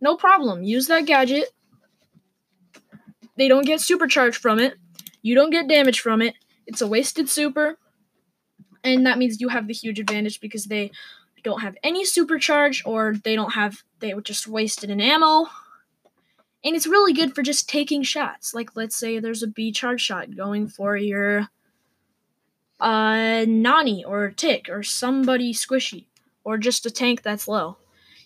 No 0.00 0.16
problem. 0.16 0.62
Use 0.62 0.88
that 0.88 1.06
gadget. 1.06 1.48
They 3.36 3.48
don't 3.48 3.66
get 3.66 3.80
supercharged 3.80 4.36
from 4.36 4.58
it. 4.58 4.74
You 5.22 5.34
don't 5.34 5.50
get 5.50 5.68
damage 5.68 6.00
from 6.00 6.20
it. 6.20 6.34
It's 6.66 6.82
a 6.82 6.86
wasted 6.86 7.28
super. 7.28 7.78
And 8.84 9.06
that 9.06 9.16
means 9.16 9.40
you 9.40 9.48
have 9.48 9.68
the 9.68 9.72
huge 9.72 9.98
advantage 9.98 10.40
because 10.40 10.64
they 10.64 10.90
don't 11.42 11.62
have 11.62 11.76
any 11.82 12.04
supercharge 12.04 12.82
or 12.84 13.14
they 13.24 13.34
don't 13.34 13.54
have 13.54 13.82
they 14.00 14.12
just 14.22 14.46
wasted 14.46 14.90
an 14.90 15.00
ammo. 15.00 15.46
And 16.64 16.76
it's 16.76 16.86
really 16.86 17.12
good 17.12 17.34
for 17.34 17.42
just 17.42 17.68
taking 17.68 18.02
shots. 18.02 18.54
Like 18.54 18.76
let's 18.76 18.96
say 18.96 19.18
there's 19.18 19.42
a 19.42 19.48
Bea 19.48 19.72
charge 19.72 20.00
shot 20.00 20.36
going 20.36 20.68
for 20.68 20.96
your 20.96 21.48
uh 22.80 23.44
Nani 23.48 24.04
or 24.04 24.30
Tick 24.30 24.68
or 24.68 24.82
somebody 24.82 25.54
squishy 25.54 26.06
or 26.44 26.58
just 26.58 26.86
a 26.86 26.90
tank 26.90 27.22
that's 27.22 27.48
low. 27.48 27.76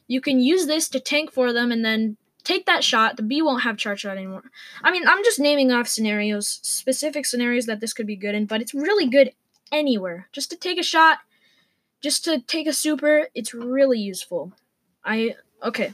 You 0.06 0.20
can 0.20 0.40
use 0.40 0.66
this 0.66 0.88
to 0.90 1.00
tank 1.00 1.32
for 1.32 1.52
them 1.52 1.72
and 1.72 1.84
then 1.84 2.16
take 2.44 2.66
that 2.66 2.84
shot. 2.84 3.16
The 3.16 3.22
Bea 3.22 3.42
won't 3.42 3.64
have 3.64 3.76
charge 3.76 4.00
shot 4.00 4.16
anymore. 4.16 4.44
I 4.82 4.90
mean, 4.92 5.06
I'm 5.06 5.24
just 5.24 5.40
naming 5.40 5.72
off 5.72 5.88
scenarios, 5.88 6.60
specific 6.62 7.26
scenarios 7.26 7.66
that 7.66 7.80
this 7.80 7.92
could 7.92 8.06
be 8.06 8.16
good 8.16 8.34
in, 8.34 8.46
but 8.46 8.60
it's 8.60 8.72
really 8.72 9.06
good 9.06 9.32
anywhere. 9.72 10.28
Just 10.32 10.50
to 10.50 10.56
take 10.56 10.78
a 10.78 10.84
shot, 10.84 11.18
just 12.00 12.24
to 12.24 12.40
take 12.40 12.66
a 12.66 12.72
super, 12.72 13.28
it's 13.34 13.52
really 13.52 13.98
useful. 13.98 14.52
I 15.04 15.34
okay. 15.62 15.92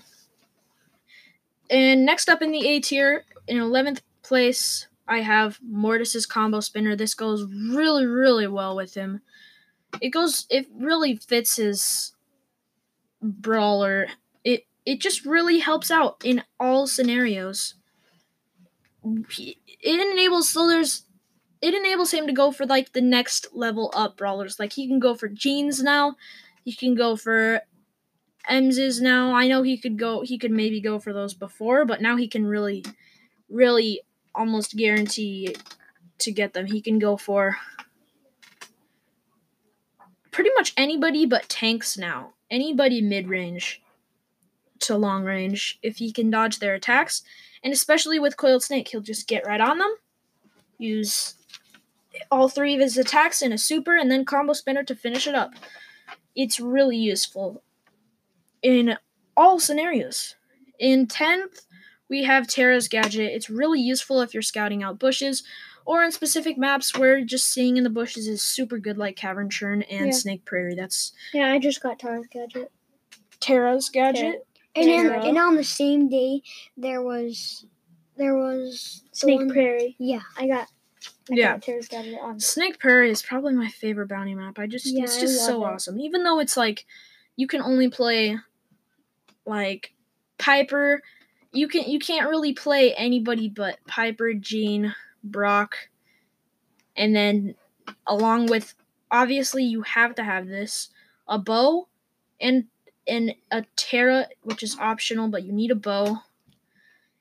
And 1.70 2.04
next 2.04 2.28
up 2.28 2.42
in 2.42 2.52
the 2.52 2.68
A 2.68 2.80
tier, 2.80 3.24
in 3.48 3.56
11th 3.56 4.02
place, 4.22 4.88
I 5.08 5.20
have 5.20 5.58
Mortis's 5.66 6.26
combo 6.26 6.60
spinner. 6.60 6.94
This 6.94 7.14
goes 7.14 7.44
really, 7.44 8.04
really 8.04 8.46
well 8.46 8.76
with 8.76 8.94
him. 8.94 9.22
It 10.00 10.10
goes, 10.10 10.46
it 10.50 10.66
really 10.74 11.16
fits 11.16 11.56
his 11.56 12.11
brawler. 13.22 14.08
It 14.44 14.66
it 14.84 15.00
just 15.00 15.24
really 15.24 15.60
helps 15.60 15.90
out 15.90 16.22
in 16.24 16.42
all 16.58 16.86
scenarios. 16.86 17.74
It 19.04 20.12
enables 20.12 20.48
so 20.50 20.68
there's 20.68 21.04
it 21.60 21.74
enables 21.74 22.12
him 22.12 22.26
to 22.26 22.32
go 22.32 22.50
for 22.50 22.66
like 22.66 22.92
the 22.92 23.00
next 23.00 23.48
level 23.52 23.92
up 23.94 24.16
brawlers. 24.16 24.58
Like 24.58 24.72
he 24.72 24.88
can 24.88 24.98
go 24.98 25.14
for 25.14 25.28
Genes 25.28 25.82
now. 25.82 26.16
He 26.64 26.72
can 26.72 26.94
go 26.94 27.16
for 27.16 27.60
Emz's 28.50 29.00
now. 29.00 29.32
I 29.32 29.46
know 29.46 29.62
he 29.62 29.78
could 29.78 29.98
go 29.98 30.22
he 30.22 30.38
could 30.38 30.50
maybe 30.50 30.80
go 30.80 30.98
for 30.98 31.12
those 31.12 31.34
before, 31.34 31.84
but 31.84 32.02
now 32.02 32.16
he 32.16 32.26
can 32.26 32.44
really 32.46 32.84
really 33.48 34.00
almost 34.34 34.76
guarantee 34.76 35.54
to 36.18 36.32
get 36.32 36.52
them. 36.52 36.66
He 36.66 36.80
can 36.80 36.98
go 36.98 37.16
for 37.16 37.56
pretty 40.32 40.50
much 40.56 40.72
anybody 40.76 41.26
but 41.26 41.48
tanks 41.48 41.96
now 41.96 42.32
anybody 42.52 43.00
mid 43.00 43.28
range 43.28 43.82
to 44.80 44.96
long 44.96 45.24
range 45.24 45.78
if 45.82 45.96
he 45.96 46.12
can 46.12 46.30
dodge 46.30 46.58
their 46.58 46.74
attacks. 46.74 47.22
And 47.64 47.72
especially 47.72 48.18
with 48.18 48.36
Coiled 48.36 48.62
Snake, 48.62 48.88
he'll 48.88 49.00
just 49.00 49.26
get 49.26 49.46
right 49.46 49.60
on 49.60 49.78
them, 49.78 49.94
use 50.78 51.34
all 52.30 52.48
three 52.48 52.74
of 52.74 52.80
his 52.80 52.98
attacks 52.98 53.40
in 53.40 53.52
a 53.52 53.58
super, 53.58 53.96
and 53.96 54.10
then 54.10 54.24
combo 54.24 54.52
spinner 54.52 54.82
to 54.84 54.94
finish 54.94 55.26
it 55.26 55.34
up. 55.34 55.52
It's 56.36 56.60
really 56.60 56.96
useful 56.96 57.62
in 58.62 58.96
all 59.36 59.58
scenarios. 59.58 60.34
In 60.78 61.06
10th, 61.06 61.66
we 62.08 62.24
have 62.24 62.46
Tara's 62.46 62.88
gadget. 62.88 63.32
It's 63.32 63.48
really 63.48 63.80
useful 63.80 64.20
if 64.20 64.34
you're 64.34 64.42
scouting 64.42 64.82
out 64.82 64.98
bushes 64.98 65.44
or 65.84 66.02
in 66.04 66.12
specific 66.12 66.56
maps 66.58 66.96
where 66.96 67.24
just 67.24 67.46
seeing 67.52 67.76
in 67.76 67.84
the 67.84 67.90
bushes 67.90 68.26
is 68.28 68.42
super 68.42 68.78
good, 68.78 68.98
like 68.98 69.16
Cavern 69.16 69.50
Churn 69.50 69.82
and 69.82 70.06
Yeah. 70.06 70.12
Snake 70.12 70.44
Prairie. 70.44 70.74
That's 70.74 71.12
Yeah, 71.32 71.52
I 71.52 71.58
just 71.58 71.82
got 71.82 71.98
Tara's 71.98 72.26
gadget. 72.30 72.70
Tara's 73.40 73.88
gadget. 73.88 74.46
And 74.74 74.86
Tara. 74.86 75.24
and 75.24 75.36
on 75.38 75.56
the 75.56 75.64
same 75.64 76.08
day, 76.08 76.42
there 76.76 77.02
was, 77.02 77.66
there 78.16 78.34
was 78.36 79.02
Snake 79.12 79.38
one- 79.40 79.50
Prairie. 79.50 79.96
Yeah, 79.98 80.22
I 80.36 80.46
got. 80.46 80.68
I 81.30 81.34
Yeah. 81.34 81.52
got 81.52 81.62
Tara's 81.62 81.88
gadget 81.88 82.18
on. 82.20 82.38
Snake 82.40 82.78
Prairie 82.78 83.10
is 83.10 83.22
probably 83.22 83.54
my 83.54 83.68
favorite 83.68 84.08
bounty 84.08 84.34
map. 84.34 84.58
I 84.58 84.66
just 84.66 84.86
Yeah, 84.86 85.04
it's 85.04 85.18
just 85.20 85.44
so 85.44 85.62
it. 85.64 85.66
awesome. 85.68 86.00
Even 86.00 86.22
though 86.24 86.38
it's 86.38 86.56
like 86.56 86.86
you 87.36 87.46
can 87.46 87.60
only 87.60 87.88
play 87.88 88.38
like 89.46 89.92
Piper, 90.38 91.02
you 91.52 91.68
can 91.68 91.84
you 91.90 91.98
can't 91.98 92.28
really 92.28 92.52
play 92.52 92.94
anybody 92.94 93.48
but 93.48 93.78
Piper, 93.86 94.32
Gene, 94.34 94.94
Brock, 95.22 95.76
and 96.96 97.14
then 97.14 97.54
along 98.06 98.46
with 98.46 98.74
obviously 99.10 99.64
you 99.64 99.82
have 99.82 100.14
to 100.16 100.24
have 100.24 100.46
this 100.48 100.90
a 101.28 101.38
Bo 101.38 101.88
and 102.40 102.66
and 103.06 103.34
a 103.50 103.64
Tara, 103.76 104.28
which 104.42 104.62
is 104.62 104.78
optional, 104.78 105.28
but 105.28 105.44
you 105.44 105.52
need 105.52 105.70
a 105.70 105.76
Bo. 105.76 106.18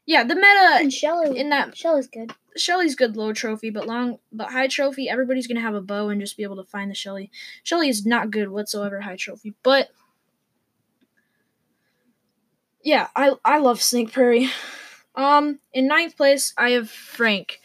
Yeah, 0.06 0.24
the 0.24 0.36
meta 0.36 0.78
And 0.80 0.94
Shelly. 0.94 1.38
in 1.38 1.50
that 1.50 1.78
Shelly's 1.78 2.08
good. 2.08 2.34
Shelly's 2.58 2.96
good 2.96 3.16
low 3.16 3.32
trophy, 3.34 3.70
but 3.70 3.88
long 3.88 4.20
but 4.32 4.52
high 4.52 4.68
trophy, 4.68 5.08
everybody's 5.10 5.48
gonna 5.48 5.62
have 5.62 5.76
a 5.76 5.82
Bo 5.82 6.10
and 6.10 6.20
just 6.20 6.38
be 6.38 6.44
able 6.44 6.58
to 6.58 6.64
find 6.70 6.92
the 6.92 6.96
Shelly. 6.96 7.32
Shelly 7.64 7.90
is 7.90 8.06
not 8.06 8.32
good 8.32 8.50
whatsoever 8.50 9.02
high 9.02 9.16
trophy, 9.16 9.54
but 9.64 9.90
yeah, 12.84 13.08
I 13.16 13.34
I 13.46 13.60
love 13.60 13.82
Snake 13.82 14.12
Prairie. 14.12 14.50
Um, 15.16 15.60
in 15.74 15.88
ninth 15.88 16.16
place, 16.16 16.54
I 16.58 16.72
have 16.72 16.90
Frank. 16.90 17.62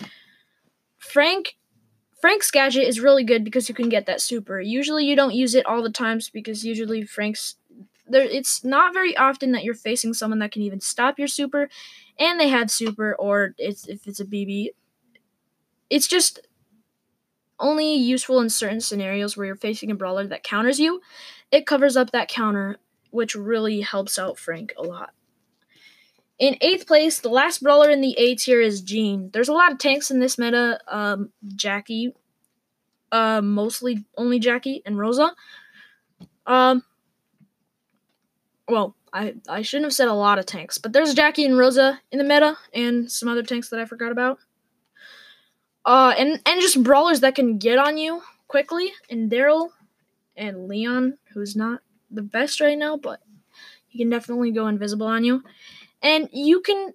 Frank 1.13 1.57
Frank's 2.21 2.51
gadget 2.51 2.85
is 2.85 3.01
really 3.01 3.25
good 3.25 3.45
because 3.45 3.69
you 3.69 3.75
can 3.75 3.89
get 3.89 4.07
that 4.07 4.21
super. 4.21 4.61
Usually 4.61 5.05
you 5.05 5.15
don't 5.15 5.35
use 5.35 5.55
it 5.55 5.67
all 5.67 5.83
the 5.83 5.91
times 5.91 6.31
because 6.31 6.65
usually 6.65 7.05
Frank's 7.05 7.57
there 8.09 8.23
it's 8.23 8.65
not 8.65 8.95
very 8.95 9.17
often 9.17 9.53
that 9.53 9.65
you're 9.65 9.75
facing 9.75 10.15
someone 10.15 10.39
that 10.39 10.53
can 10.53 10.63
even 10.63 10.81
stop 10.81 11.19
your 11.19 11.29
super 11.29 11.69
and 12.19 12.41
they 12.41 12.49
have 12.49 12.71
super 12.71 13.15
or 13.15 13.55
it's 13.59 13.87
if 13.87 14.07
it's 14.07 14.21
a 14.21 14.25
BB. 14.25 14.71
It's 15.91 16.09
just 16.09 16.41
only 17.59 17.95
useful 17.95 18.41
in 18.41 18.51
certain 18.51 18.81
scenarios 18.81 19.37
where 19.37 19.47
you're 19.47 19.57
facing 19.57 19.91
a 19.91 19.95
brawler 19.95 20.27
that 20.27 20.43
counters 20.43 20.79
you. 20.79 21.01
It 21.51 21.67
covers 21.67 21.97
up 21.97 22.11
that 22.11 22.29
counter, 22.29 22.77
which 23.11 23.35
really 23.35 23.81
helps 23.81 24.19
out 24.19 24.39
Frank 24.39 24.75
a 24.77 24.83
lot. 24.83 25.13
In 26.39 26.57
eighth 26.61 26.87
place, 26.87 27.19
the 27.19 27.31
last 27.31 27.63
brawler 27.63 27.91
in 27.91 28.03
the 28.03 28.15
A 28.19 28.35
tier 28.35 28.61
is 28.61 28.83
Gene. 28.83 29.31
There's 29.33 29.49
a 29.49 29.55
lot 29.55 29.73
of 29.73 29.79
tanks 29.79 30.11
in 30.11 30.21
this 30.21 30.39
meta. 30.39 30.79
Um, 30.87 31.31
Jackie, 31.55 32.15
uh, 33.11 33.41
mostly 33.41 34.05
only 34.19 34.39
Jackie 34.39 34.83
and 34.85 34.99
Rosa. 34.99 35.33
Um, 36.47 36.83
well, 38.69 38.97
I 39.13 39.35
I 39.49 39.63
shouldn't 39.63 39.87
have 39.87 39.95
said 39.95 40.09
a 40.09 40.15
lot 40.15 40.39
of 40.39 40.45
tanks, 40.45 40.77
but 40.77 40.93
there's 40.93 41.15
Jackie 41.15 41.47
and 41.47 41.57
Rosa 41.57 42.01
in 42.13 42.19
the 42.19 42.25
meta, 42.25 42.59
and 42.75 43.11
some 43.11 43.29
other 43.31 43.43
tanks 43.43 43.71
that 43.71 43.81
I 43.81 43.87
forgot 43.87 44.13
about. 44.13 44.39
Uh, 45.87 46.15
and 46.19 46.41
and 46.45 46.61
just 46.61 46.83
brawlers 46.83 47.21
that 47.21 47.35
can 47.35 47.57
get 47.57 47.79
on 47.79 47.97
you 47.97 48.21
quickly, 48.47 48.93
and 49.09 49.31
Darryl 49.31 49.71
and 50.37 50.69
Leon, 50.69 51.17
who's 51.33 51.57
not 51.57 51.81
the 52.11 52.23
best 52.23 52.61
right 52.61 52.77
now, 52.77 52.99
but 52.99 53.21
he 53.87 53.99
can 53.99 54.11
definitely 54.11 54.51
go 54.51 54.67
invisible 54.67 55.07
on 55.07 55.25
you. 55.25 55.43
And 56.07 56.29
you 56.33 56.61
can 56.61 56.95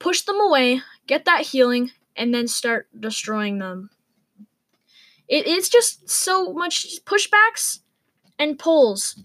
push 0.00 0.22
them 0.22 0.40
away, 0.40 0.80
get 1.06 1.26
that 1.26 1.42
healing, 1.42 1.92
and 2.16 2.34
then 2.34 2.48
start 2.48 2.88
destroying 2.98 3.60
them. 3.60 3.90
It 5.28 5.46
is 5.46 5.68
just 5.68 6.10
so 6.10 6.52
much 6.52 7.04
pushbacks 7.04 7.82
and 8.40 8.58
pulls 8.58 9.22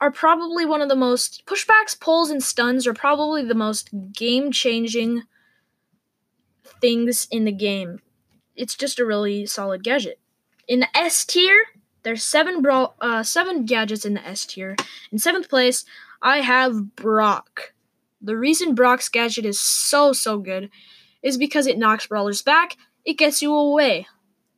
are 0.00 0.10
probably 0.10 0.66
one 0.66 0.82
of 0.82 0.88
the 0.88 0.96
most 0.96 1.44
pushbacks, 1.46 1.98
pulls, 1.98 2.28
and 2.28 2.42
stuns 2.42 2.84
are 2.84 2.92
probably 2.92 3.44
the 3.44 3.54
most 3.54 3.90
game 4.12 4.50
changing 4.50 5.22
things 6.80 7.28
in 7.30 7.44
the 7.44 7.52
game. 7.52 8.00
It's 8.56 8.74
just 8.74 8.98
a 8.98 9.06
really 9.06 9.46
solid 9.46 9.84
gadget. 9.84 10.18
In 10.66 10.80
the 10.80 10.98
S 10.98 11.24
tier, 11.24 11.66
there's 12.02 12.24
seven 12.24 12.60
brawl, 12.60 12.96
uh, 13.00 13.22
seven 13.22 13.66
gadgets 13.66 14.04
in 14.04 14.14
the 14.14 14.26
S 14.26 14.44
tier. 14.46 14.74
In 15.12 15.18
seventh 15.18 15.48
place, 15.48 15.84
I 16.20 16.38
have 16.38 16.96
Brock. 16.96 17.72
The 18.20 18.36
reason 18.36 18.74
Brock's 18.74 19.08
gadget 19.08 19.44
is 19.44 19.60
so 19.60 20.12
so 20.12 20.38
good 20.38 20.70
is 21.22 21.36
because 21.36 21.66
it 21.66 21.78
knocks 21.78 22.06
brawlers 22.06 22.42
back. 22.42 22.76
It 23.04 23.18
gets 23.18 23.42
you 23.42 23.54
away. 23.54 24.06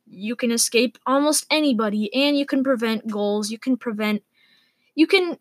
You 0.07 0.35
can 0.35 0.51
escape 0.51 0.97
almost 1.05 1.45
anybody, 1.51 2.13
and 2.13 2.37
you 2.37 2.45
can 2.45 2.63
prevent 2.63 3.07
goals. 3.07 3.51
You 3.51 3.59
can 3.59 3.77
prevent. 3.77 4.23
You 4.95 5.07
can. 5.07 5.37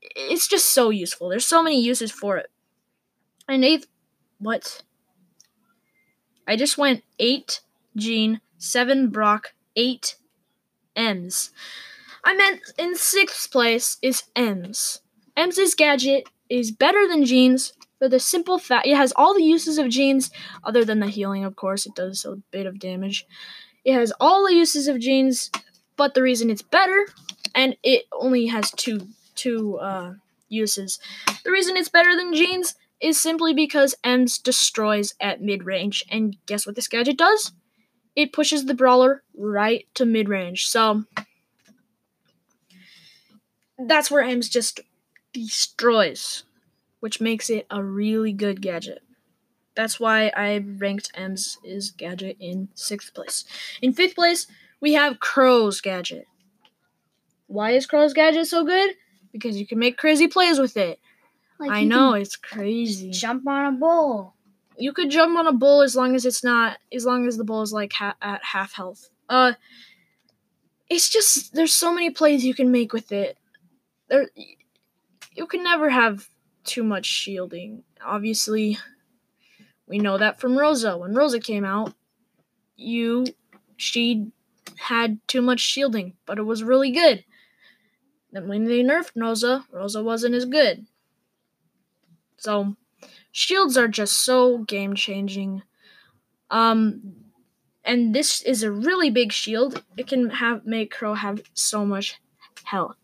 It's 0.00 0.46
just 0.46 0.66
so 0.66 0.90
useful. 0.90 1.28
There's 1.28 1.46
so 1.46 1.62
many 1.62 1.80
uses 1.80 2.12
for 2.12 2.36
it. 2.36 2.50
And 3.48 3.64
eighth, 3.64 3.86
what? 4.38 4.82
I 6.46 6.56
just 6.56 6.78
went 6.78 7.02
eight 7.18 7.60
Gene, 7.96 8.40
seven 8.58 9.08
Brock, 9.08 9.54
eight 9.76 10.16
Emz. 10.96 11.50
I 12.24 12.34
meant 12.34 12.60
in 12.78 12.96
sixth 12.96 13.50
place 13.50 13.98
is 14.02 14.24
Emz. 14.36 15.00
Emz's 15.36 15.74
gadget 15.74 16.28
is 16.54 16.70
better 16.70 17.06
than 17.08 17.24
Gene's 17.24 17.72
for 17.98 18.08
the 18.08 18.20
simple 18.20 18.58
fact 18.58 18.86
it 18.86 18.96
has 18.96 19.12
all 19.16 19.34
the 19.34 19.42
uses 19.42 19.78
of 19.78 19.88
Gene's, 19.88 20.30
other 20.62 20.84
than 20.84 21.00
the 21.00 21.08
healing, 21.08 21.44
of 21.44 21.56
course. 21.56 21.86
It 21.86 21.94
does 21.94 22.24
a 22.24 22.36
bit 22.50 22.66
of 22.66 22.78
damage. 22.78 23.26
It 23.84 23.94
has 23.94 24.12
all 24.20 24.46
the 24.46 24.54
uses 24.54 24.88
of 24.88 24.98
Gene's, 24.98 25.50
but 25.96 26.14
the 26.14 26.22
reason 26.22 26.50
it's 26.50 26.62
better, 26.62 27.06
and 27.54 27.76
it 27.82 28.04
only 28.12 28.46
has 28.46 28.70
two 28.70 29.08
two 29.34 29.78
uh, 29.78 30.14
uses. 30.48 30.98
The 31.44 31.50
reason 31.50 31.76
it's 31.76 31.88
better 31.88 32.16
than 32.16 32.34
Gene's 32.34 32.74
is 33.00 33.20
simply 33.20 33.52
because 33.52 33.96
Emz 34.04 34.42
destroys 34.42 35.14
at 35.20 35.42
mid 35.42 35.64
range, 35.64 36.04
and 36.10 36.36
guess 36.46 36.66
what 36.66 36.76
this 36.76 36.88
gadget 36.88 37.18
does? 37.18 37.52
It 38.14 38.32
pushes 38.32 38.64
the 38.64 38.74
brawler 38.74 39.22
right 39.36 39.86
to 39.94 40.06
mid 40.06 40.28
range. 40.28 40.68
So 40.68 41.04
that's 43.78 44.10
where 44.10 44.24
Emz 44.24 44.50
just 44.50 44.80
destroys, 45.44 46.44
which 47.00 47.20
makes 47.20 47.50
it 47.50 47.66
a 47.70 47.82
really 47.82 48.32
good 48.32 48.60
gadget. 48.60 49.02
That's 49.74 49.98
why 49.98 50.28
I 50.36 50.58
ranked 50.58 51.12
Emz' 51.14 51.96
gadget 51.96 52.36
in 52.38 52.68
sixth 52.74 53.12
place. 53.12 53.44
In 53.82 53.92
fifth 53.92 54.14
place, 54.14 54.46
we 54.80 54.92
have 54.94 55.20
Crow's 55.20 55.80
gadget. 55.80 56.26
Why 57.46 57.72
is 57.72 57.86
Crow's 57.86 58.12
gadget 58.12 58.46
so 58.46 58.64
good? 58.64 58.94
Because 59.32 59.58
you 59.58 59.66
can 59.66 59.78
make 59.78 59.96
crazy 59.96 60.28
plays 60.28 60.58
with 60.58 60.76
it. 60.76 61.00
Like 61.58 61.70
I 61.70 61.84
know 61.84 62.14
it's 62.14 62.36
crazy. 62.36 63.10
Jump 63.10 63.46
on 63.46 63.74
a 63.74 63.76
bull. 63.76 64.34
You 64.76 64.92
could 64.92 65.10
jump 65.10 65.36
on 65.38 65.46
a 65.46 65.52
bull 65.52 65.82
as 65.82 65.94
long 65.94 66.14
as 66.14 66.26
it's 66.26 66.42
not 66.42 66.78
as 66.92 67.04
long 67.04 67.26
as 67.26 67.36
the 67.36 67.44
bull 67.44 67.62
is 67.62 67.72
like 67.72 67.92
ha- 67.92 68.16
at 68.20 68.42
half 68.42 68.72
health. 68.72 69.08
Uh, 69.28 69.52
it's 70.88 71.08
just 71.08 71.54
there's 71.54 71.72
so 71.72 71.92
many 71.94 72.10
plays 72.10 72.44
you 72.44 72.54
can 72.54 72.70
make 72.70 72.92
with 72.92 73.12
it. 73.12 73.38
There, 74.08 74.28
you 75.34 75.46
can 75.46 75.62
never 75.62 75.90
have 75.90 76.28
too 76.64 76.82
much 76.82 77.06
shielding. 77.06 77.82
Obviously, 78.04 78.78
we 79.86 79.98
know 79.98 80.18
that 80.18 80.40
from 80.40 80.56
Rosa. 80.56 80.96
When 80.96 81.14
Rosa 81.14 81.40
came 81.40 81.64
out, 81.64 81.94
you 82.76 83.26
she 83.76 84.28
had 84.76 85.18
too 85.26 85.42
much 85.42 85.60
shielding, 85.60 86.14
but 86.26 86.38
it 86.38 86.42
was 86.42 86.62
really 86.62 86.90
good. 86.90 87.24
Then 88.32 88.48
when 88.48 88.64
they 88.64 88.82
nerfed 88.82 89.12
Rosa, 89.16 89.64
Rosa 89.70 90.02
wasn't 90.02 90.34
as 90.34 90.44
good. 90.44 90.86
So 92.36 92.76
shields 93.30 93.76
are 93.76 93.88
just 93.88 94.24
so 94.24 94.58
game 94.58 94.94
changing. 94.94 95.62
Um 96.50 97.14
and 97.84 98.14
this 98.14 98.40
is 98.42 98.62
a 98.62 98.72
really 98.72 99.10
big 99.10 99.30
shield. 99.32 99.82
It 99.96 100.06
can 100.06 100.30
have 100.30 100.64
make 100.64 100.90
Crow 100.90 101.14
have 101.14 101.42
so 101.52 101.84
much 101.84 102.18
health. 102.64 102.96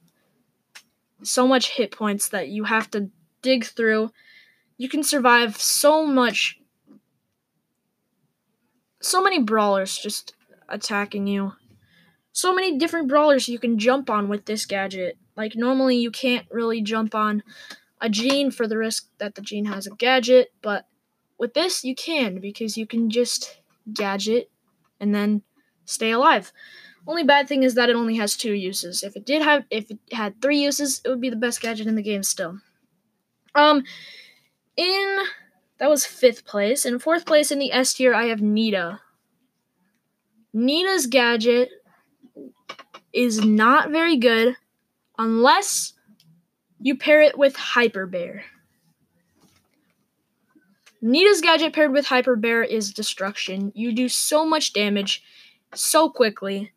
So 1.22 1.46
much 1.46 1.70
hit 1.70 1.90
points 1.90 2.28
that 2.28 2.48
you 2.48 2.64
have 2.64 2.90
to 2.92 3.10
dig 3.42 3.64
through. 3.64 4.10
You 4.76 4.88
can 4.88 5.02
survive 5.02 5.60
so 5.60 6.06
much 6.06 6.60
so 9.00 9.22
many 9.22 9.42
brawlers 9.42 9.96
just 9.96 10.34
attacking 10.68 11.26
you. 11.26 11.52
So 12.32 12.54
many 12.54 12.78
different 12.78 13.08
brawlers 13.08 13.48
you 13.48 13.58
can 13.58 13.78
jump 13.78 14.08
on 14.08 14.28
with 14.28 14.44
this 14.44 14.66
gadget. 14.66 15.18
Like 15.36 15.56
normally 15.56 15.96
you 15.96 16.10
can't 16.10 16.46
really 16.50 16.80
jump 16.82 17.14
on 17.14 17.42
a 18.00 18.08
gene 18.08 18.50
for 18.50 18.66
the 18.66 18.78
risk 18.78 19.08
that 19.18 19.34
the 19.34 19.42
gene 19.42 19.66
has 19.66 19.86
a 19.86 19.90
gadget, 19.90 20.52
but 20.62 20.86
with 21.38 21.54
this 21.54 21.84
you 21.84 21.94
can 21.94 22.40
because 22.40 22.76
you 22.76 22.86
can 22.86 23.10
just 23.10 23.60
gadget 23.92 24.50
and 25.00 25.14
then 25.14 25.42
stay 25.86 26.10
alive. 26.10 26.52
Only 27.10 27.24
bad 27.24 27.48
thing 27.48 27.64
is 27.64 27.74
that 27.74 27.90
it 27.90 27.96
only 27.96 28.14
has 28.18 28.36
two 28.36 28.52
uses. 28.52 29.02
If 29.02 29.16
it 29.16 29.26
did 29.26 29.42
have 29.42 29.64
if 29.68 29.90
it 29.90 29.98
had 30.12 30.40
three 30.40 30.60
uses, 30.60 31.00
it 31.04 31.08
would 31.08 31.20
be 31.20 31.28
the 31.28 31.34
best 31.34 31.60
gadget 31.60 31.88
in 31.88 31.96
the 31.96 32.02
game 32.02 32.22
still. 32.22 32.60
Um 33.56 33.82
in 34.76 35.18
that 35.78 35.90
was 35.90 36.06
fifth 36.06 36.44
place. 36.44 36.86
In 36.86 37.00
fourth 37.00 37.26
place 37.26 37.50
in 37.50 37.58
the 37.58 37.72
S 37.72 37.94
tier, 37.94 38.14
I 38.14 38.26
have 38.26 38.40
Nita. 38.40 39.00
Nita's 40.52 41.06
gadget 41.06 41.70
is 43.12 43.44
not 43.44 43.90
very 43.90 44.16
good 44.16 44.56
unless 45.18 45.94
you 46.78 46.96
pair 46.96 47.22
it 47.22 47.36
with 47.36 47.56
Hyper 47.56 48.06
Bear. 48.06 48.44
Nita's 51.02 51.40
gadget 51.40 51.72
paired 51.72 51.90
with 51.90 52.06
Hyper 52.06 52.36
Bear 52.36 52.62
is 52.62 52.92
destruction. 52.92 53.72
You 53.74 53.92
do 53.92 54.08
so 54.08 54.46
much 54.46 54.72
damage 54.72 55.24
so 55.74 56.08
quickly. 56.08 56.70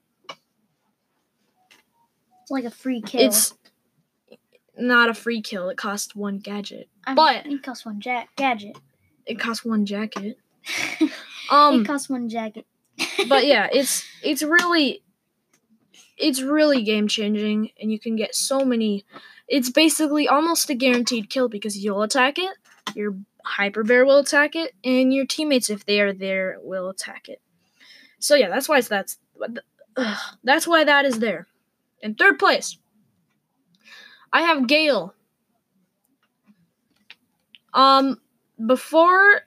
It's 2.43 2.51
like 2.51 2.65
a 2.65 2.71
free 2.71 3.01
kill. 3.01 3.21
It's 3.21 3.53
not 4.77 5.09
a 5.09 5.13
free 5.13 5.41
kill. 5.41 5.69
It 5.69 5.77
costs 5.77 6.15
one 6.15 6.39
gadget. 6.39 6.89
I 7.05 7.15
but- 7.15 7.45
it 7.45 7.63
costs 7.63 7.85
one 7.85 7.99
ja- 8.03 8.25
gadget. 8.35 8.77
It 9.25 9.39
costs 9.39 9.63
one 9.63 9.85
jacket. 9.85 10.37
um, 11.49 11.81
it 11.81 11.87
costs 11.87 12.09
one 12.09 12.29
jacket. 12.29 12.65
but 13.29 13.45
yeah, 13.45 13.69
it's 13.71 14.05
it's 14.21 14.43
really 14.43 15.01
it's 16.17 16.41
really 16.41 16.83
game 16.83 17.07
changing 17.07 17.69
and 17.81 17.91
you 17.91 17.99
can 17.99 18.15
get 18.15 18.35
so 18.35 18.63
many 18.63 19.03
it's 19.47 19.69
basically 19.69 20.27
almost 20.27 20.69
a 20.69 20.75
guaranteed 20.75 21.29
kill 21.29 21.49
because 21.49 21.77
you'll 21.77 22.01
attack 22.01 22.37
it, 22.37 22.55
your 22.95 23.15
hyper 23.45 23.83
bear 23.83 24.05
will 24.05 24.19
attack 24.19 24.55
it, 24.55 24.73
and 24.83 25.13
your 25.13 25.25
teammates 25.25 25.69
if 25.69 25.85
they 25.85 25.99
are 25.99 26.13
there 26.13 26.57
will 26.61 26.89
attack 26.89 27.27
it. 27.27 27.41
So 28.19 28.35
yeah, 28.35 28.49
that's 28.49 28.69
why 28.69 28.77
it's 28.79 28.87
that's 28.87 29.17
that's 30.43 30.67
why 30.67 30.83
that 30.83 31.05
is 31.05 31.19
there. 31.19 31.47
In 32.03 32.15
third 32.15 32.37
place, 32.37 32.77
I 34.31 34.41
have 34.41 34.67
Gale. 34.67 35.15
Um 37.73 38.19
before 38.63 39.41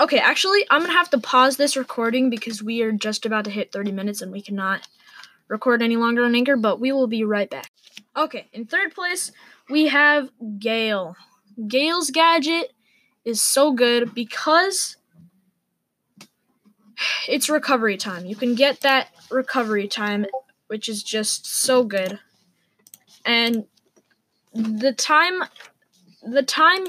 Okay, 0.00 0.18
actually, 0.18 0.66
I'm 0.70 0.80
gonna 0.80 0.92
have 0.92 1.10
to 1.10 1.18
pause 1.18 1.56
this 1.56 1.76
recording 1.76 2.28
because 2.30 2.62
we 2.62 2.82
are 2.82 2.90
just 2.90 3.24
about 3.24 3.44
to 3.44 3.50
hit 3.50 3.70
30 3.70 3.92
minutes 3.92 4.22
and 4.22 4.32
we 4.32 4.42
cannot 4.42 4.88
record 5.46 5.82
any 5.82 5.96
longer 5.96 6.24
on 6.24 6.34
Anchor, 6.34 6.56
but 6.56 6.80
we 6.80 6.90
will 6.90 7.06
be 7.06 7.22
right 7.22 7.48
back. 7.48 7.70
Okay, 8.16 8.48
in 8.52 8.64
third 8.64 8.94
place, 8.94 9.30
we 9.70 9.86
have 9.88 10.30
Gale. 10.58 11.16
Gale's 11.68 12.10
gadget 12.10 12.72
is 13.24 13.40
so 13.40 13.72
good 13.72 14.14
because 14.14 14.96
it's 17.28 17.48
recovery 17.48 17.96
time. 17.96 18.26
You 18.26 18.36
can 18.36 18.54
get 18.54 18.80
that 18.80 19.08
recovery 19.30 19.86
time, 19.86 20.26
which 20.74 20.88
is 20.88 21.04
just 21.04 21.46
so 21.46 21.84
good. 21.84 22.18
And 23.24 23.66
the 24.52 24.92
time, 24.92 25.44
the 26.28 26.42
time, 26.42 26.84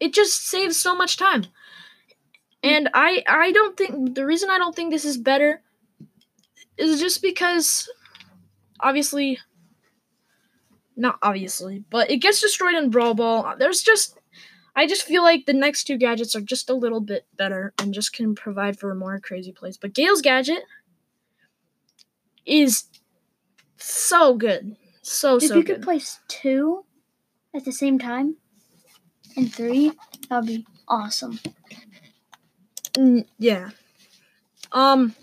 it 0.00 0.14
just 0.14 0.48
saves 0.48 0.78
so 0.78 0.94
much 0.96 1.18
time. 1.18 1.44
And 2.62 2.88
I 2.94 3.22
I 3.28 3.52
don't 3.52 3.76
think 3.76 4.14
the 4.14 4.24
reason 4.24 4.48
I 4.48 4.56
don't 4.56 4.74
think 4.74 4.90
this 4.90 5.04
is 5.04 5.18
better 5.18 5.60
is 6.78 6.98
just 6.98 7.20
because 7.20 7.90
obviously 8.80 9.38
not 10.96 11.18
obviously, 11.20 11.84
but 11.90 12.10
it 12.10 12.22
gets 12.22 12.40
destroyed 12.40 12.74
in 12.74 12.88
Brawl 12.88 13.12
Ball. 13.12 13.54
There's 13.58 13.82
just 13.82 14.18
I 14.74 14.86
just 14.86 15.02
feel 15.02 15.22
like 15.22 15.44
the 15.44 15.52
next 15.52 15.84
two 15.84 15.98
gadgets 15.98 16.34
are 16.34 16.40
just 16.40 16.70
a 16.70 16.74
little 16.74 17.02
bit 17.02 17.26
better 17.36 17.74
and 17.78 17.92
just 17.92 18.14
can 18.14 18.34
provide 18.34 18.78
for 18.78 18.94
more 18.94 19.20
crazy 19.20 19.52
plays. 19.52 19.76
But 19.76 19.92
Gale's 19.92 20.22
gadget 20.22 20.62
is 22.46 22.84
so 23.76 24.34
good. 24.34 24.76
So 25.02 25.36
if 25.36 25.44
so 25.44 25.46
If 25.46 25.56
you 25.56 25.62
good. 25.64 25.76
could 25.76 25.82
place 25.84 26.20
two 26.28 26.84
at 27.54 27.64
the 27.64 27.72
same 27.72 27.98
time 27.98 28.36
and 29.36 29.52
three, 29.52 29.92
that 30.28 30.38
would 30.40 30.46
be 30.46 30.66
awesome. 30.88 31.38
Mm, 32.94 33.26
yeah. 33.38 33.70
Um. 34.72 35.14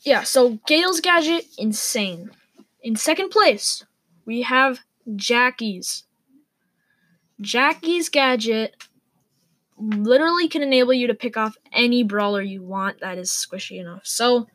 Yeah. 0.00 0.22
So 0.24 0.58
Gale's 0.66 1.00
gadget, 1.00 1.46
insane. 1.58 2.30
In 2.82 2.96
second 2.96 3.30
place, 3.30 3.84
we 4.26 4.42
have 4.42 4.80
Jackie's. 5.16 6.04
Jackie's 7.40 8.08
gadget 8.08 8.76
literally 9.78 10.48
can 10.48 10.62
enable 10.62 10.92
you 10.92 11.08
to 11.08 11.14
pick 11.14 11.36
off 11.36 11.56
any 11.72 12.04
brawler 12.04 12.40
you 12.42 12.62
want 12.62 13.00
that 13.00 13.18
is 13.18 13.30
squishy 13.30 13.80
enough. 13.80 14.02
So 14.04 14.46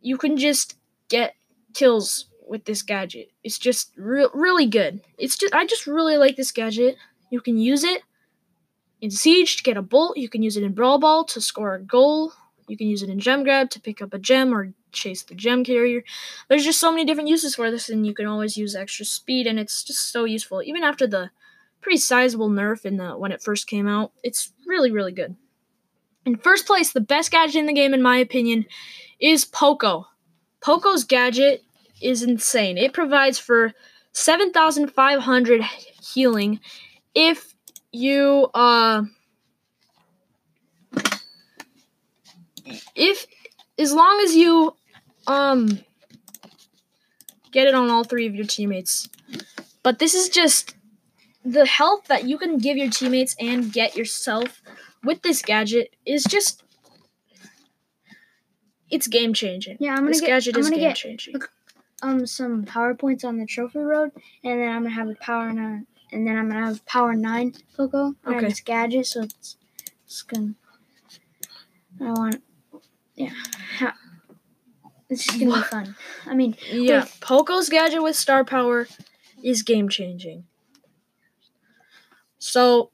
you 0.00 0.16
can 0.16 0.36
just 0.36 0.76
get 1.08 1.34
kills 1.74 2.26
with 2.46 2.64
this 2.64 2.82
gadget. 2.82 3.30
It's 3.44 3.58
just 3.58 3.92
re- 3.96 4.28
really 4.34 4.66
good. 4.66 5.00
It's 5.18 5.36
just 5.36 5.54
I 5.54 5.66
just 5.66 5.86
really 5.86 6.16
like 6.16 6.36
this 6.36 6.52
gadget. 6.52 6.96
You 7.30 7.40
can 7.40 7.58
use 7.58 7.84
it 7.84 8.02
in 9.00 9.10
Siege 9.10 9.56
to 9.56 9.62
get 9.62 9.76
a 9.76 9.82
bolt. 9.82 10.16
You 10.16 10.28
can 10.28 10.42
use 10.42 10.56
it 10.56 10.64
in 10.64 10.72
Brawl 10.72 10.98
Ball 10.98 11.24
to 11.26 11.40
score 11.40 11.74
a 11.74 11.80
goal. 11.80 12.32
You 12.68 12.76
can 12.76 12.88
use 12.88 13.02
it 13.02 13.10
in 13.10 13.18
Gem 13.18 13.42
Grab 13.42 13.70
to 13.70 13.80
pick 13.80 14.00
up 14.02 14.14
a 14.14 14.18
gem 14.18 14.54
or 14.54 14.72
chase 14.92 15.22
the 15.22 15.34
gem 15.34 15.64
carrier. 15.64 16.02
There's 16.48 16.64
just 16.64 16.80
so 16.80 16.90
many 16.90 17.04
different 17.04 17.28
uses 17.28 17.54
for 17.54 17.70
this, 17.70 17.88
and 17.88 18.06
you 18.06 18.14
can 18.14 18.26
always 18.26 18.56
use 18.56 18.74
extra 18.74 19.06
speed, 19.06 19.46
and 19.46 19.58
it's 19.58 19.82
just 19.82 20.12
so 20.12 20.24
useful. 20.24 20.62
Even 20.62 20.82
after 20.82 21.06
the 21.06 21.30
pretty 21.80 21.98
sizable 21.98 22.50
nerf 22.50 22.84
in 22.84 22.96
the 22.96 23.12
when 23.12 23.32
it 23.32 23.42
first 23.42 23.66
came 23.66 23.88
out, 23.88 24.12
it's 24.22 24.52
really 24.66 24.90
really 24.90 25.12
good. 25.12 25.36
In 26.26 26.36
first 26.36 26.66
place, 26.66 26.92
the 26.92 27.00
best 27.00 27.30
gadget 27.30 27.56
in 27.56 27.66
the 27.66 27.72
game, 27.72 27.94
in 27.94 28.02
my 28.02 28.18
opinion, 28.18 28.66
is 29.20 29.44
Poco. 29.44 30.06
Poco's 30.60 31.04
gadget 31.04 31.62
is 32.02 32.22
insane. 32.22 32.78
It 32.78 32.92
provides 32.92 33.38
for 33.38 33.72
7,500 34.12 35.62
healing 36.02 36.60
if 37.14 37.54
you 37.92 38.48
uh 38.54 39.02
if 42.94 43.26
as 43.78 43.92
long 43.92 44.20
as 44.22 44.34
you 44.34 44.74
um 45.26 45.80
get 47.52 47.66
it 47.66 47.74
on 47.74 47.90
all 47.90 48.04
three 48.04 48.26
of 48.26 48.34
your 48.34 48.46
teammates. 48.46 49.08
But 49.82 49.98
this 49.98 50.14
is 50.14 50.28
just 50.28 50.76
the 51.44 51.66
health 51.66 52.06
that 52.06 52.24
you 52.24 52.38
can 52.38 52.58
give 52.58 52.76
your 52.76 52.90
teammates 52.90 53.34
and 53.40 53.72
get 53.72 53.96
yourself 53.96 54.62
with 55.02 55.22
this 55.22 55.42
gadget 55.42 55.94
is 56.04 56.24
just 56.24 56.62
it's 58.90 59.06
game 59.06 59.32
changing. 59.34 59.76
Yeah, 59.80 59.92
I'm 59.92 59.98
gonna 59.98 60.08
This 60.10 60.20
get 60.20 60.26
gadget 60.28 60.54
I'm 60.56 60.60
is 60.60 60.66
gonna 60.68 60.76
game 60.80 60.88
get 60.90 60.96
changing. 60.96 61.34
um 62.02 62.26
some 62.26 62.64
power 62.64 62.94
points 62.94 63.24
on 63.24 63.38
the 63.38 63.46
trophy 63.46 63.78
road, 63.78 64.10
and 64.44 64.60
then 64.60 64.68
I'm 64.68 64.82
gonna 64.82 64.94
have 64.94 65.08
a 65.08 65.14
power 65.14 65.52
nine, 65.52 65.86
and 66.12 66.26
then 66.26 66.36
I'm 66.36 66.48
gonna 66.48 66.64
have 66.66 66.84
power 66.86 67.14
nine 67.14 67.54
Poco 67.76 68.14
and 68.24 68.36
Okay. 68.36 68.46
this 68.48 68.60
gadget, 68.60 69.06
so 69.06 69.22
it's 69.22 69.56
it's 70.04 70.22
gonna. 70.22 70.54
I 72.00 72.12
want, 72.12 72.42
yeah, 73.14 73.32
ha- 73.78 73.96
it's 75.10 75.24
just 75.26 75.38
gonna 75.38 75.54
be 75.56 75.62
fun. 75.62 75.94
I 76.26 76.34
mean, 76.34 76.56
Yeah, 76.70 77.00
with- 77.02 77.18
Poco's 77.20 77.68
gadget 77.68 78.02
with 78.02 78.16
star 78.16 78.44
power 78.44 78.88
is 79.42 79.62
game 79.62 79.88
changing. 79.88 80.44
So 82.38 82.90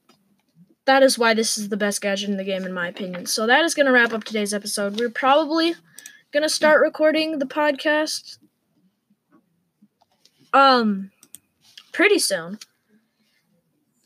that 0.85 1.03
is 1.03 1.17
why 1.17 1.33
this 1.33 1.57
is 1.57 1.69
the 1.69 1.77
best 1.77 2.01
gadget 2.01 2.29
in 2.29 2.37
the 2.37 2.43
game, 2.43 2.63
in 2.65 2.73
my 2.73 2.87
opinion. 2.87 3.25
So 3.27 3.47
that 3.47 3.63
is 3.63 3.73
going 3.73 3.85
to 3.85 3.91
wrap 3.91 4.13
up 4.13 4.23
today's 4.23 4.53
episode. 4.53 4.99
We're 4.99 5.09
probably 5.09 5.75
to 6.43 6.49
start 6.49 6.81
recording 6.81 7.39
the 7.39 7.45
podcast 7.45 8.37
um 10.53 11.11
pretty 11.91 12.19
soon. 12.19 12.59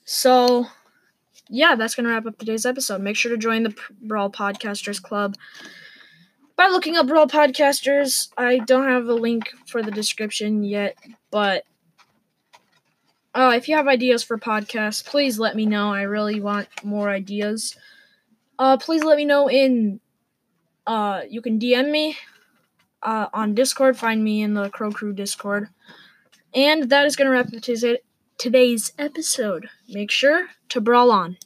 So 0.06 0.68
yeah, 1.50 1.76
that's 1.76 1.96
to 2.06 2.12
wrap 2.14 2.26
up 2.26 2.38
today's 2.38 2.66
episode. 2.66 3.02
Make 3.02 3.18
sure 3.18 3.32
to 3.32 3.38
join 3.38 3.64
the 3.64 3.76
Brawl 4.02 4.32
Podcasters 4.32 5.02
Club 5.02 5.36
by 6.56 6.68
looking 6.68 6.96
up 6.96 7.08
Brawl 7.08 7.28
Podcasters. 7.28 8.30
I 8.38 8.60
don't 8.60 8.88
have 8.88 9.08
a 9.08 9.14
link 9.14 9.52
for 9.68 9.84
the 9.84 9.92
description 9.92 10.64
yet, 10.64 10.96
but 11.30 11.66
uh, 13.34 13.54
if 13.56 13.68
you 13.68 13.76
have 13.76 13.88
ideas 13.88 14.24
for 14.24 14.38
podcasts, 14.38 15.04
please 15.06 15.40
let 15.40 15.56
me 15.56 15.66
know. 15.66 15.92
I 15.92 16.04
really 16.04 16.40
want 16.40 16.68
more 16.84 17.10
ideas. 17.10 17.76
Uh, 18.60 18.78
please 18.78 19.04
let 19.04 19.18
me 19.18 19.26
know 19.26 19.50
in. 19.50 20.00
Uh, 20.92 21.22
you 21.30 21.42
can 21.42 21.58
DM 21.58 21.90
me 21.90 22.18
uh, 23.02 23.28
on 23.34 23.56
Discord. 23.56 23.96
Find 23.96 24.22
me 24.22 24.42
in 24.42 24.56
the 24.56 24.70
Crow 24.72 24.92
Crew 24.92 25.14
Discord. 25.14 25.70
And 26.54 26.90
that 26.90 27.06
is 27.06 27.16
going 27.16 27.28
to 27.28 27.32
wrap 27.32 27.46
up 27.46 27.62
today's, 27.62 27.86
today's 28.38 28.92
episode. 29.00 29.70
Make 29.88 30.12
sure 30.12 30.48
to 30.68 30.82
brawl 30.82 31.10
on. 31.10 31.38